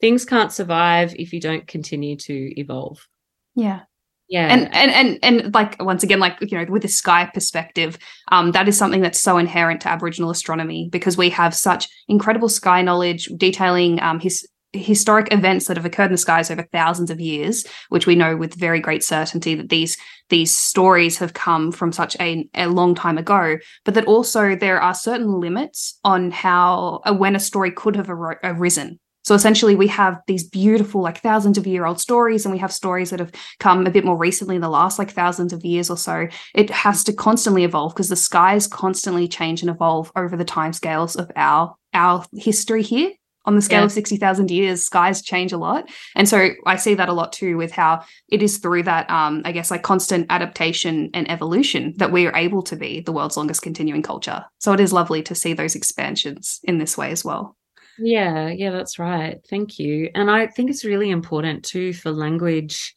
things 0.00 0.24
can't 0.24 0.52
survive 0.52 1.14
if 1.16 1.32
you 1.32 1.40
don't 1.40 1.66
continue 1.66 2.16
to 2.16 2.60
evolve. 2.60 3.06
Yeah. 3.54 3.80
Yeah. 4.28 4.48
And 4.48 4.74
and 4.74 4.90
and 4.90 5.18
and 5.22 5.54
like 5.54 5.82
once 5.82 6.02
again, 6.02 6.20
like 6.20 6.36
you 6.42 6.58
know, 6.58 6.70
with 6.70 6.82
the 6.82 6.88
sky 6.88 7.30
perspective, 7.32 7.98
um, 8.30 8.52
that 8.52 8.68
is 8.68 8.76
something 8.76 9.00
that's 9.00 9.20
so 9.20 9.38
inherent 9.38 9.80
to 9.82 9.88
Aboriginal 9.88 10.28
astronomy 10.28 10.90
because 10.92 11.16
we 11.16 11.30
have 11.30 11.54
such 11.54 11.88
incredible 12.08 12.50
sky 12.50 12.82
knowledge 12.82 13.30
detailing 13.38 14.02
um 14.02 14.20
his 14.20 14.46
historic 14.78 15.32
events 15.32 15.66
that 15.66 15.76
have 15.76 15.86
occurred 15.86 16.06
in 16.06 16.12
the 16.12 16.18
skies 16.18 16.50
over 16.50 16.62
thousands 16.72 17.10
of 17.10 17.20
years, 17.20 17.64
which 17.88 18.06
we 18.06 18.14
know 18.14 18.36
with 18.36 18.54
very 18.54 18.80
great 18.80 19.04
certainty 19.04 19.54
that 19.54 19.68
these 19.68 19.96
these 20.30 20.54
stories 20.54 21.18
have 21.18 21.32
come 21.32 21.72
from 21.72 21.90
such 21.90 22.14
a, 22.20 22.46
a 22.54 22.66
long 22.66 22.94
time 22.94 23.16
ago, 23.16 23.56
but 23.84 23.94
that 23.94 24.04
also 24.04 24.54
there 24.54 24.80
are 24.80 24.94
certain 24.94 25.40
limits 25.40 25.98
on 26.04 26.30
how 26.30 27.00
uh, 27.04 27.14
when 27.14 27.34
a 27.34 27.40
story 27.40 27.70
could 27.70 27.96
have 27.96 28.10
ar- 28.10 28.38
arisen. 28.42 28.98
So 29.24 29.34
essentially, 29.34 29.74
we 29.74 29.88
have 29.88 30.20
these 30.26 30.48
beautiful, 30.48 31.02
like 31.02 31.20
thousands 31.20 31.58
of 31.58 31.66
year 31.66 31.84
old 31.84 32.00
stories, 32.00 32.46
and 32.46 32.52
we 32.52 32.58
have 32.60 32.72
stories 32.72 33.10
that 33.10 33.20
have 33.20 33.32
come 33.58 33.86
a 33.86 33.90
bit 33.90 34.04
more 34.04 34.16
recently 34.16 34.54
in 34.54 34.62
the 34.62 34.70
last 34.70 34.98
like 34.98 35.10
thousands 35.10 35.52
of 35.52 35.64
years 35.64 35.90
or 35.90 35.98
so. 35.98 36.28
It 36.54 36.70
has 36.70 37.04
to 37.04 37.12
constantly 37.12 37.64
evolve 37.64 37.94
because 37.94 38.08
the 38.08 38.16
skies 38.16 38.66
constantly 38.66 39.28
change 39.28 39.60
and 39.60 39.70
evolve 39.70 40.10
over 40.16 40.36
the 40.36 40.44
time 40.44 40.72
scales 40.72 41.14
of 41.14 41.30
our 41.36 41.74
our 41.92 42.24
history 42.34 42.82
here 42.82 43.12
on 43.48 43.56
the 43.56 43.62
scale 43.62 43.80
yeah. 43.80 43.86
of 43.86 43.92
60,000 43.92 44.50
years, 44.50 44.84
skies 44.84 45.22
change 45.22 45.52
a 45.52 45.56
lot. 45.56 45.88
And 46.14 46.28
so 46.28 46.50
I 46.66 46.76
see 46.76 46.94
that 46.94 47.08
a 47.08 47.14
lot 47.14 47.32
too 47.32 47.56
with 47.56 47.72
how 47.72 48.04
it 48.28 48.42
is 48.42 48.58
through 48.58 48.82
that, 48.82 49.08
um, 49.08 49.40
I 49.46 49.52
guess, 49.52 49.70
like 49.70 49.82
constant 49.82 50.26
adaptation 50.28 51.08
and 51.14 51.28
evolution 51.30 51.94
that 51.96 52.12
we 52.12 52.26
are 52.26 52.36
able 52.36 52.62
to 52.64 52.76
be 52.76 53.00
the 53.00 53.10
world's 53.10 53.38
longest 53.38 53.62
continuing 53.62 54.02
culture. 54.02 54.44
So 54.58 54.74
it 54.74 54.80
is 54.80 54.92
lovely 54.92 55.22
to 55.22 55.34
see 55.34 55.54
those 55.54 55.74
expansions 55.74 56.60
in 56.62 56.76
this 56.76 56.98
way 56.98 57.10
as 57.10 57.24
well. 57.24 57.56
Yeah, 57.98 58.48
yeah, 58.48 58.70
that's 58.70 58.98
right. 58.98 59.38
Thank 59.48 59.78
you. 59.78 60.10
And 60.14 60.30
I 60.30 60.46
think 60.48 60.68
it's 60.68 60.84
really 60.84 61.08
important 61.08 61.64
too 61.64 61.94
for 61.94 62.12
language 62.12 62.94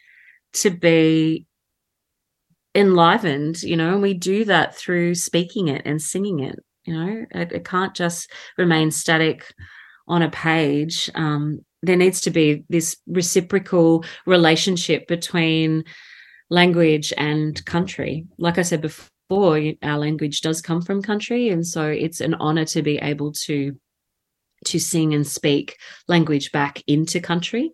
to 0.56 0.70
be 0.70 1.48
enlivened, 2.76 3.64
you 3.64 3.78
know, 3.78 3.94
and 3.94 4.02
we 4.02 4.14
do 4.14 4.44
that 4.46 4.76
through 4.76 5.16
speaking 5.16 5.70
it 5.70 5.84
and 5.86 6.02
singing 6.02 6.42
it. 6.42 6.60
You 6.84 6.94
know, 6.94 7.26
it, 7.32 7.54
it 7.54 7.64
can't 7.64 7.96
just 7.96 8.30
remain 8.58 8.92
static 8.92 9.46
on 10.12 10.22
a 10.22 10.30
page, 10.30 11.10
um, 11.16 11.64
there 11.82 11.96
needs 11.96 12.20
to 12.22 12.32
be 12.32 12.66
this 12.70 12.98
reciprocal 13.08 14.04
relationship 14.26 15.08
between 15.08 15.86
language 16.50 17.14
and 17.18 17.64
country. 17.66 18.28
Like 18.38 18.58
I 18.58 18.64
said 18.64 18.82
before, 18.82 19.72
our 19.82 19.98
language 19.98 20.42
does 20.42 20.62
come 20.62 20.82
from 20.82 21.02
country, 21.02 21.48
and 21.48 21.66
so 21.66 21.88
it's 21.88 22.20
an 22.20 22.34
honor 22.36 22.66
to 22.66 22.82
be 22.82 22.98
able 22.98 23.32
to 23.46 23.76
to 24.66 24.80
sing 24.80 25.16
and 25.16 25.26
speak 25.26 25.78
language 26.08 26.52
back 26.52 26.84
into 26.86 27.20
country. 27.20 27.72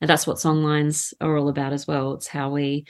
And 0.00 0.10
that's 0.10 0.26
what 0.26 0.36
songlines 0.36 1.14
are 1.20 1.36
all 1.38 1.48
about 1.48 1.72
as 1.72 1.86
well. 1.86 2.14
It's 2.14 2.26
how 2.26 2.50
we 2.50 2.84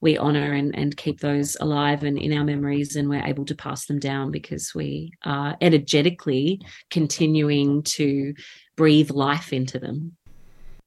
we 0.00 0.16
honor 0.16 0.52
and, 0.52 0.76
and 0.76 0.96
keep 0.96 1.20
those 1.20 1.56
alive 1.60 2.04
and 2.04 2.18
in 2.18 2.32
our 2.32 2.44
memories 2.44 2.96
and 2.96 3.08
we're 3.08 3.24
able 3.24 3.44
to 3.46 3.54
pass 3.54 3.86
them 3.86 3.98
down 3.98 4.30
because 4.30 4.72
we 4.74 5.12
are 5.24 5.56
energetically 5.60 6.60
continuing 6.90 7.82
to 7.82 8.34
breathe 8.76 9.10
life 9.10 9.52
into 9.52 9.78
them. 9.78 10.16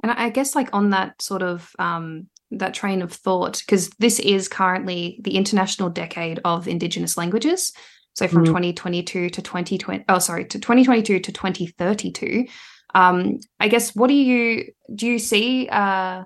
And 0.03 0.11
i 0.11 0.29
guess 0.29 0.55
like 0.55 0.69
on 0.73 0.91
that 0.91 1.21
sort 1.21 1.43
of 1.43 1.75
um 1.77 2.27
that 2.51 2.73
train 2.73 3.01
of 3.01 3.13
thought 3.13 3.61
because 3.65 3.89
this 3.99 4.19
is 4.19 4.47
currently 4.47 5.19
the 5.23 5.35
international 5.37 5.89
decade 5.89 6.39
of 6.43 6.67
indigenous 6.67 7.17
languages. 7.17 7.71
So 8.13 8.27
from 8.27 8.43
mm. 8.43 8.47
2022 8.47 9.29
to 9.29 9.41
2020 9.41 10.05
oh 10.09 10.19
sorry 10.19 10.45
to 10.45 10.59
2022 10.59 11.19
to 11.19 11.31
2032 11.31 12.45
um 12.93 13.39
i 13.61 13.69
guess 13.69 13.95
what 13.95 14.07
do 14.07 14.13
you 14.13 14.65
do 14.93 15.07
you 15.07 15.17
see 15.17 15.69
uh 15.69 16.23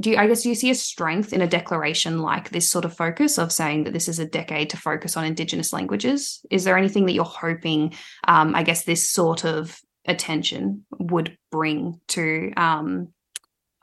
do 0.00 0.10
you, 0.10 0.16
I 0.16 0.26
guess, 0.26 0.42
do 0.42 0.48
you 0.48 0.54
see 0.54 0.70
a 0.70 0.74
strength 0.74 1.32
in 1.32 1.40
a 1.40 1.46
declaration 1.46 2.20
like 2.20 2.50
this 2.50 2.70
sort 2.70 2.84
of 2.84 2.96
focus 2.96 3.38
of 3.38 3.52
saying 3.52 3.84
that 3.84 3.92
this 3.92 4.08
is 4.08 4.18
a 4.18 4.26
decade 4.26 4.70
to 4.70 4.76
focus 4.76 5.16
on 5.16 5.24
Indigenous 5.24 5.72
languages? 5.72 6.44
Is 6.50 6.64
there 6.64 6.76
anything 6.76 7.06
that 7.06 7.12
you're 7.12 7.24
hoping, 7.24 7.94
um, 8.26 8.54
I 8.54 8.64
guess, 8.64 8.84
this 8.84 9.08
sort 9.08 9.44
of 9.44 9.78
attention 10.06 10.84
would 10.98 11.38
bring 11.50 12.00
to, 12.08 12.52
um, 12.56 13.08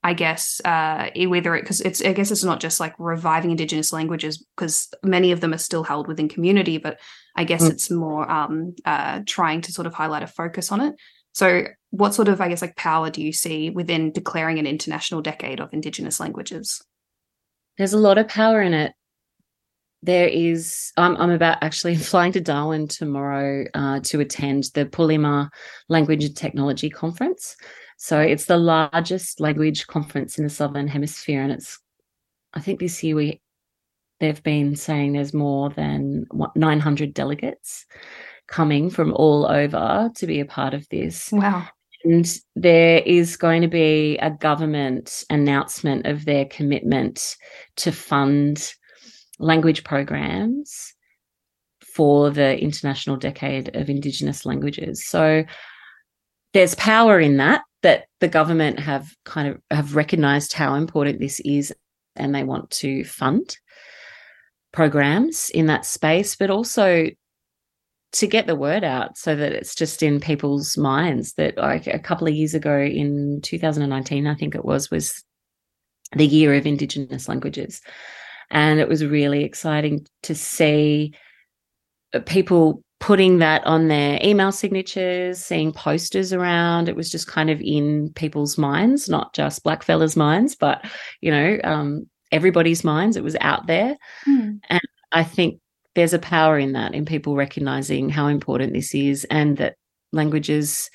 I 0.03 0.13
guess, 0.13 0.59
uh, 0.65 1.09
whether 1.27 1.55
it, 1.55 1.61
because 1.61 1.79
it's, 1.79 2.03
I 2.03 2.13
guess 2.13 2.31
it's 2.31 2.43
not 2.43 2.59
just 2.59 2.79
like 2.79 2.93
reviving 2.97 3.51
Indigenous 3.51 3.93
languages, 3.93 4.45
because 4.57 4.89
many 5.03 5.31
of 5.31 5.39
them 5.39 5.53
are 5.53 5.59
still 5.59 5.83
held 5.83 6.07
within 6.07 6.27
community, 6.27 6.77
but 6.77 6.99
I 7.35 7.45
guess 7.45 7.63
mm. 7.63 7.69
it's 7.69 7.89
more 7.89 8.29
um, 8.29 8.75
uh, 8.83 9.21
trying 9.25 9.61
to 9.61 9.71
sort 9.71 9.87
of 9.87 9.93
highlight 9.93 10.23
a 10.23 10.27
focus 10.27 10.71
on 10.71 10.81
it. 10.81 10.95
So, 11.33 11.63
what 11.91 12.13
sort 12.13 12.27
of, 12.27 12.41
I 12.41 12.49
guess, 12.49 12.61
like 12.61 12.75
power 12.75 13.09
do 13.09 13.21
you 13.21 13.33
see 13.33 13.69
within 13.69 14.11
declaring 14.11 14.59
an 14.59 14.67
international 14.67 15.21
decade 15.21 15.59
of 15.59 15.73
Indigenous 15.73 16.19
languages? 16.19 16.81
There's 17.77 17.93
a 17.93 17.99
lot 17.99 18.17
of 18.17 18.27
power 18.27 18.61
in 18.61 18.73
it. 18.73 18.93
There 20.03 20.27
is, 20.27 20.91
I'm, 20.97 21.15
I'm 21.17 21.31
about 21.31 21.59
actually 21.61 21.95
flying 21.97 22.31
to 22.33 22.41
Darwin 22.41 22.87
tomorrow 22.87 23.65
uh, 23.73 23.99
to 24.01 24.19
attend 24.19 24.65
the 24.73 24.85
PULiiMA 24.85 25.49
Language 25.89 26.23
and 26.23 26.35
Technology 26.35 26.89
Conference. 26.89 27.55
So, 27.97 28.19
it's 28.19 28.45
the 28.45 28.57
largest 28.57 29.39
language 29.39 29.87
conference 29.87 30.37
in 30.37 30.43
the 30.43 30.49
Southern 30.49 30.87
Hemisphere. 30.87 31.41
And 31.41 31.51
it's, 31.51 31.79
I 32.53 32.59
think 32.59 32.79
this 32.79 33.03
year 33.03 33.15
we, 33.15 33.41
they've 34.19 34.43
been 34.43 34.75
saying 34.75 35.13
there's 35.13 35.33
more 35.33 35.69
than 35.69 36.25
900 36.55 37.13
delegates 37.13 37.85
coming 38.51 38.89
from 38.89 39.13
all 39.13 39.47
over 39.49 40.11
to 40.15 40.27
be 40.27 40.39
a 40.39 40.45
part 40.45 40.73
of 40.73 40.87
this. 40.89 41.31
Wow. 41.31 41.67
And 42.03 42.27
there 42.55 43.01
is 43.05 43.37
going 43.37 43.61
to 43.61 43.67
be 43.67 44.17
a 44.17 44.29
government 44.29 45.23
announcement 45.29 46.05
of 46.05 46.25
their 46.25 46.45
commitment 46.45 47.37
to 47.77 47.91
fund 47.91 48.73
language 49.39 49.83
programs 49.83 50.93
for 51.81 52.29
the 52.29 52.59
International 52.59 53.17
Decade 53.17 53.75
of 53.75 53.89
Indigenous 53.89 54.45
Languages. 54.45 55.05
So 55.05 55.43
there's 56.53 56.75
power 56.75 57.19
in 57.19 57.37
that, 57.37 57.61
that 57.83 58.05
the 58.19 58.27
government 58.27 58.79
have 58.79 59.15
kind 59.23 59.47
of 59.47 59.61
have 59.69 59.95
recognized 59.95 60.53
how 60.53 60.75
important 60.75 61.19
this 61.19 61.39
is 61.41 61.73
and 62.15 62.35
they 62.35 62.43
want 62.43 62.69
to 62.71 63.05
fund 63.05 63.57
programs 64.73 65.49
in 65.51 65.67
that 65.67 65.85
space, 65.85 66.35
but 66.35 66.49
also 66.49 67.07
to 68.13 68.27
get 68.27 68.45
the 68.45 68.55
word 68.55 68.83
out 68.83 69.17
so 69.17 69.35
that 69.35 69.53
it's 69.53 69.73
just 69.73 70.03
in 70.03 70.19
people's 70.19 70.77
minds 70.77 71.33
that 71.33 71.57
like 71.57 71.87
a 71.87 71.99
couple 71.99 72.27
of 72.27 72.33
years 72.33 72.53
ago 72.53 72.77
in 72.77 73.39
2019 73.41 74.27
i 74.27 74.35
think 74.35 74.53
it 74.53 74.65
was 74.65 74.91
was 74.91 75.23
the 76.15 76.25
year 76.25 76.53
of 76.53 76.65
indigenous 76.65 77.27
languages. 77.27 77.81
And 78.49 78.79
it 78.79 78.89
was 78.89 79.05
really 79.05 79.43
exciting 79.43 80.05
to 80.23 80.35
see 80.35 81.13
uh, 82.13 82.19
people 82.19 82.83
putting 82.99 83.39
that 83.39 83.65
on 83.65 83.87
their 83.87 84.19
email 84.21 84.51
signatures 84.51 85.39
seeing 85.39 85.71
posters 85.71 86.33
around. 86.33 86.89
It 86.89 86.95
was 86.95 87.09
just 87.09 87.27
kind 87.27 87.49
of 87.49 87.59
in 87.61 88.11
people's 88.13 88.57
minds 88.57 89.09
not 89.09 89.33
just 89.33 89.63
blackfellas 89.63 90.15
minds 90.15 90.55
but 90.55 90.85
you 91.21 91.31
know 91.31 91.57
um, 91.63 92.07
everybody's 92.31 92.83
minds. 92.83 93.17
It 93.17 93.23
was 93.23 93.37
out 93.41 93.67
there. 93.67 93.97
Mm. 94.27 94.59
and 94.69 94.81
i 95.13 95.23
think 95.23 95.59
there's 95.95 96.13
a 96.13 96.19
power 96.19 96.57
in 96.57 96.73
that, 96.73 96.93
in 96.93 97.05
people 97.05 97.35
recognizing 97.35 98.09
how 98.09 98.27
important 98.27 98.73
this 98.73 98.95
is 98.95 99.25
and 99.25 99.57
that 99.57 99.75
languages 100.11 100.89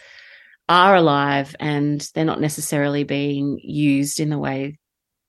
are 0.69 0.97
alive 0.97 1.55
and 1.61 2.09
they're 2.15 2.25
not 2.25 2.41
necessarily 2.41 3.05
being 3.05 3.59
used 3.63 4.21
in 4.21 4.31
the 4.31 4.39
way 4.39 4.79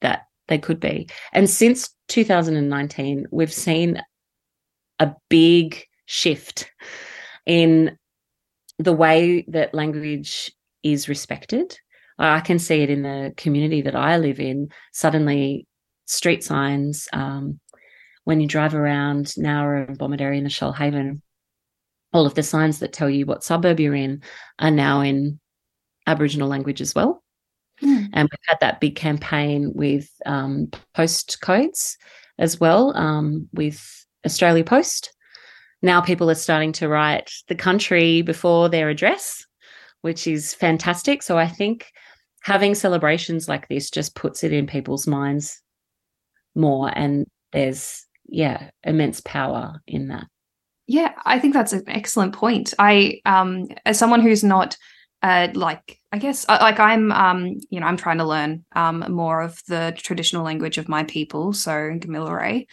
that 0.01 0.23
they 0.47 0.57
could 0.57 0.79
be. 0.79 1.07
And 1.33 1.49
since 1.49 1.93
2019, 2.07 3.27
we've 3.31 3.53
seen 3.53 4.01
a 4.99 5.13
big 5.29 5.83
shift 6.05 6.71
in 7.45 7.97
the 8.79 8.93
way 8.93 9.45
that 9.49 9.73
language 9.73 10.51
is 10.83 11.09
respected. 11.09 11.77
I 12.17 12.39
can 12.39 12.57
see 12.57 12.81
it 12.81 12.89
in 12.89 13.03
the 13.03 13.33
community 13.37 13.81
that 13.81 13.95
I 13.95 14.17
live 14.17 14.39
in. 14.39 14.69
Suddenly, 14.93 15.67
street 16.05 16.43
signs, 16.43 17.07
um, 17.13 17.59
when 18.27 18.41
you 18.41 18.47
drive 18.47 18.75
around 18.75 19.27
Nowra 19.37 19.87
and 19.87 19.97
Bomaderry 19.97 20.35
and 20.35 20.45
the 20.45 20.49
Shoalhaven, 20.49 21.21
all 22.11 22.25
of 22.25 22.33
the 22.33 22.43
signs 22.43 22.79
that 22.79 22.91
tell 22.91 23.09
you 23.09 23.25
what 23.25 23.41
suburb 23.41 23.79
you're 23.79 23.95
in 23.95 24.21
are 24.59 24.69
now 24.69 24.99
in 24.99 25.39
Aboriginal 26.07 26.49
language 26.49 26.81
as 26.81 26.93
well. 26.93 27.23
Mm. 27.81 28.09
And 28.11 28.29
we've 28.29 28.47
had 28.49 28.57
that 28.59 28.81
big 28.81 28.97
campaign 28.97 29.71
with 29.73 30.09
um, 30.25 30.69
post 30.93 31.39
codes 31.39 31.97
as 32.37 32.59
well, 32.59 32.91
um, 32.97 33.47
with 33.53 34.05
Australia 34.25 34.65
Post. 34.65 35.15
Now 35.81 36.01
people 36.01 36.29
are 36.29 36.35
starting 36.35 36.73
to 36.73 36.89
write 36.89 37.31
the 37.47 37.55
country 37.55 38.23
before 38.23 38.67
their 38.67 38.89
address, 38.89 39.45
which 40.01 40.27
is 40.27 40.53
fantastic. 40.53 41.23
So 41.23 41.37
I 41.37 41.47
think 41.47 41.85
having 42.41 42.75
celebrations 42.75 43.47
like 43.47 43.69
this 43.69 43.89
just 43.89 44.15
puts 44.15 44.43
it 44.43 44.51
in 44.51 44.67
people's 44.67 45.07
minds 45.07 45.61
more. 46.55 46.91
And 46.93 47.25
there's 47.53 48.03
yeah, 48.27 48.69
immense 48.83 49.21
power 49.21 49.81
in 49.87 50.09
that. 50.09 50.27
Yeah, 50.87 51.13
I 51.25 51.39
think 51.39 51.53
that's 51.53 51.73
an 51.73 51.83
excellent 51.87 52.33
point. 52.33 52.73
I, 52.79 53.19
um, 53.25 53.67
as 53.85 53.99
someone 53.99 54.21
who's 54.21 54.43
not, 54.43 54.77
uh, 55.21 55.49
like, 55.53 55.99
I 56.11 56.17
guess, 56.17 56.45
uh, 56.47 56.59
like 56.61 56.79
I'm, 56.79 57.11
um, 57.11 57.55
you 57.69 57.79
know, 57.79 57.87
I'm 57.87 57.97
trying 57.97 58.19
to 58.19 58.23
learn 58.25 58.63
um 58.75 59.03
more 59.09 59.41
of 59.41 59.61
the 59.67 59.93
traditional 59.97 60.43
language 60.43 60.77
of 60.77 60.87
my 60.87 61.03
people, 61.03 61.53
so 61.53 61.71
Gamilaroi. 61.71 62.67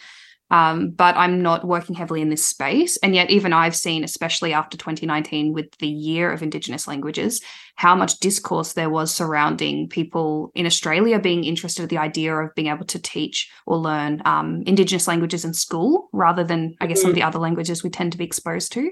Um, 0.51 0.91
but 0.91 1.17
I'm 1.17 1.41
not 1.41 1.65
working 1.65 1.95
heavily 1.95 2.21
in 2.21 2.29
this 2.29 2.45
space. 2.45 2.97
And 2.97 3.15
yet, 3.15 3.31
even 3.31 3.51
I've 3.51 3.75
seen, 3.75 4.03
especially 4.03 4.53
after 4.53 4.77
2019, 4.77 5.53
with 5.53 5.71
the 5.79 5.87
year 5.87 6.31
of 6.31 6.43
Indigenous 6.43 6.87
languages, 6.87 7.41
how 7.75 7.95
much 7.95 8.19
discourse 8.19 8.73
there 8.73 8.89
was 8.89 9.13
surrounding 9.13 9.89
people 9.89 10.51
in 10.53 10.67
Australia 10.67 11.19
being 11.19 11.43
interested 11.43 11.83
in 11.83 11.89
the 11.89 11.97
idea 11.97 12.35
of 12.35 12.53
being 12.53 12.67
able 12.67 12.85
to 12.85 12.99
teach 12.99 13.49
or 13.65 13.77
learn 13.77 14.21
um, 14.25 14.61
Indigenous 14.67 15.07
languages 15.07 15.45
in 15.45 15.53
school 15.53 16.09
rather 16.13 16.43
than, 16.43 16.75
I 16.79 16.87
guess, 16.87 17.01
some 17.01 17.09
of 17.09 17.15
the 17.15 17.21
mm. 17.21 17.27
other 17.27 17.39
languages 17.39 17.83
we 17.83 17.89
tend 17.89 18.11
to 18.11 18.17
be 18.17 18.25
exposed 18.25 18.71
to. 18.73 18.91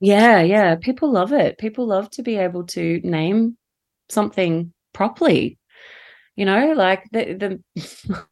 Yeah, 0.00 0.40
yeah. 0.40 0.76
People 0.76 1.12
love 1.12 1.32
it. 1.32 1.58
People 1.58 1.86
love 1.86 2.10
to 2.12 2.22
be 2.22 2.36
able 2.36 2.64
to 2.68 3.00
name 3.02 3.56
something 4.08 4.72
properly. 4.92 5.58
You 6.36 6.46
know, 6.46 6.72
like 6.72 7.04
the 7.12 7.60
the 7.74 8.16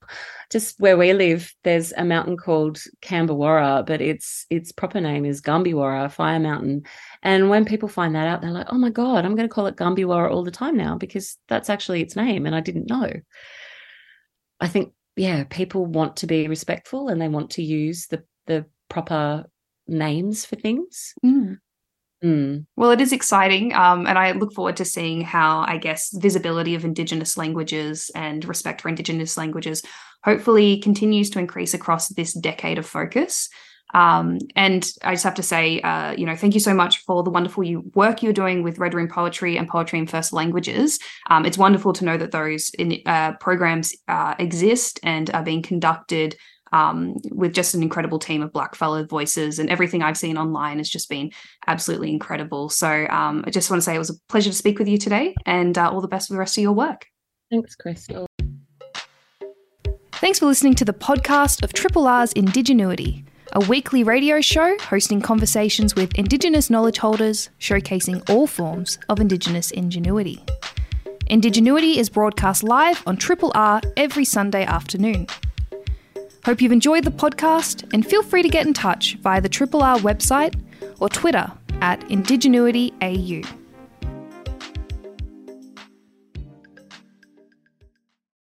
just 0.51 0.81
where 0.81 0.97
we 0.97 1.13
live, 1.13 1.53
there's 1.65 1.93
a 1.93 2.05
mountain 2.05 2.37
called 2.37 2.79
Cambewarra, 3.03 3.85
but 3.87 4.01
its 4.01 4.47
its 4.51 4.73
proper 4.73 5.01
name 5.01 5.25
is 5.25 5.43
Gumbiwarra 5.43 6.11
Fire 6.11 6.41
Mountain. 6.41 6.85
And 7.23 7.51
when 7.51 7.65
people 7.65 7.89
find 7.89 8.15
that 8.15 8.27
out, 8.27 8.41
they're 8.41 8.51
like, 8.51 8.67
"Oh 8.71 8.79
my 8.79 8.91
god, 8.91 9.25
I'm 9.25 9.37
going 9.37 9.49
to 9.49 9.55
call 9.55 9.67
it 9.67 9.77
Gumbiwarra 9.77 10.31
all 10.31 10.45
the 10.45 10.51
time 10.51 10.77
now 10.77 10.97
because 10.97 11.37
that's 11.49 11.69
actually 11.69 12.03
its 12.03 12.17
name, 12.17 12.47
and 12.47 12.55
I 12.55 12.61
didn't 12.61 12.89
know." 12.89 13.11
I 14.61 14.69
think, 14.69 14.93
yeah, 15.17 15.45
people 15.45 15.87
want 15.87 16.17
to 16.19 16.27
be 16.27 16.49
respectful 16.49 17.09
and 17.09 17.21
they 17.21 17.29
want 17.29 17.51
to 17.53 17.63
use 17.63 18.07
the 18.07 18.25
the 18.47 18.65
proper 18.89 19.45
names 19.87 20.45
for 20.45 20.57
things. 20.57 21.15
Mm. 21.25 21.59
Mm. 22.23 22.67
Well, 22.75 22.91
it 22.91 23.01
is 23.01 23.13
exciting, 23.13 23.73
um, 23.75 24.07
and 24.07 24.19
I 24.19 24.33
look 24.33 24.53
forward 24.53 24.77
to 24.79 24.85
seeing 24.85 25.21
how, 25.21 25.61
I 25.61 25.77
guess, 25.77 26.11
visibility 26.13 26.75
of 26.75 26.85
Indigenous 26.85 27.37
languages 27.37 28.11
and 28.15 28.45
respect 28.45 28.81
for 28.81 28.89
Indigenous 28.89 29.37
languages 29.37 29.83
hopefully 30.25 30.81
continues 30.81 31.31
to 31.31 31.39
increase 31.39 31.75
across 31.75 32.09
this 32.09 32.33
decade 32.33 32.79
of 32.79 32.87
focus. 32.87 33.49
Um, 33.95 34.39
and 34.55 34.87
I 35.03 35.13
just 35.13 35.25
have 35.25 35.35
to 35.35 35.43
say, 35.43 35.81
uh, 35.81 36.13
you 36.13 36.27
know, 36.27 36.37
thank 36.37 36.55
you 36.55 36.61
so 36.61 36.75
much 36.75 36.99
for 37.05 37.23
the 37.23 37.31
wonderful 37.31 37.65
you, 37.65 37.91
work 37.95 38.23
you're 38.23 38.33
doing 38.33 38.63
with 38.63 38.79
Red 38.79 38.95
Room 38.95 39.09
Poetry 39.09 39.57
and 39.57 39.69
Poetry 39.69 39.99
in 39.99 40.07
First 40.07 40.33
Languages. 40.33 40.99
Um, 41.31 41.47
it's 41.47 41.57
wonderful 41.57 41.93
to 41.95 42.05
know 42.05 42.17
that 42.17 42.33
those 42.33 42.71
in, 42.79 43.01
uh, 43.07 43.33
programs 43.35 43.95
uh, 44.09 44.35
exist 44.39 45.01
and 45.03 45.31
are 45.31 45.43
being 45.43 45.63
conducted 45.63 46.37
um, 46.73 47.17
with 47.31 47.53
just 47.53 47.75
an 47.75 47.83
incredible 47.83 48.19
team 48.19 48.43
of 48.43 48.53
blackfellow 48.53 49.09
voices 49.09 49.59
and 49.59 49.71
everything 49.71 50.03
I've 50.03 50.17
seen 50.17 50.37
online 50.37 50.79
has 50.79 50.89
just 50.89 51.09
been 51.09 51.31
absolutely 51.67 52.11
incredible. 52.11 52.69
So 52.69 53.07
um, 53.11 53.45
I 53.47 53.51
just 53.51 53.71
want 53.71 53.81
to 53.81 53.85
say 53.85 53.95
it 53.95 53.99
was 53.99 54.11
a 54.11 54.19
pleasure 54.29 54.51
to 54.51 54.57
speak 54.57 54.79
with 54.79 54.89
you 54.89 54.99
today 54.99 55.35
and 55.47 55.77
uh, 55.77 55.91
all 55.91 56.01
the 56.01 56.09
best 56.09 56.29
for 56.29 56.35
the 56.35 56.39
rest 56.39 56.59
of 56.59 56.63
your 56.63 56.73
work. 56.73 57.07
Thanks, 57.51 57.77
Krystal. 57.77 58.27
Thanks 60.13 60.41
for 60.41 60.47
listening 60.47 60.75
to 60.75 60.85
the 60.85 60.93
podcast 60.93 61.63
of 61.63 61.73
Triple 61.73 62.09
R's 62.09 62.33
Indigenuity, 62.33 63.25
a 63.53 63.61
weekly 63.61 64.03
radio 64.03 64.41
show 64.41 64.77
hosting 64.81 65.21
conversations 65.21 65.95
with 65.95 66.13
Indigenous 66.19 66.71
knowledge 66.71 66.99
holders, 66.99 67.51
showcasing 67.61 68.29
all 68.29 68.47
forms 68.47 68.99
of 69.09 69.21
Indigenous 69.21 69.71
ingenuity. 69.71 70.45
Indigenuity 71.29 71.99
is 71.99 72.09
broadcast 72.09 72.65
live 72.65 73.03
on 73.07 73.17
Triple 73.17 73.53
R 73.55 73.81
every 73.97 74.25
Sunday 74.25 74.65
afternoon. 74.65 75.27
Hope 76.45 76.61
you've 76.61 76.73
enjoyed 76.73 77.05
the 77.05 77.11
podcast 77.11 77.89
and 77.93 78.07
feel 78.07 78.23
free 78.23 78.43
to 78.43 78.49
get 78.49 78.67
in 78.67 78.75
touch 78.75 79.17
via 79.23 79.41
the 79.41 79.49
Triple 79.49 79.83
R 79.83 79.99
website 79.99 80.55
or 81.01 81.09
Twitter 81.09 81.51
at 81.81 82.01
IndigenuityAU. 82.09 83.58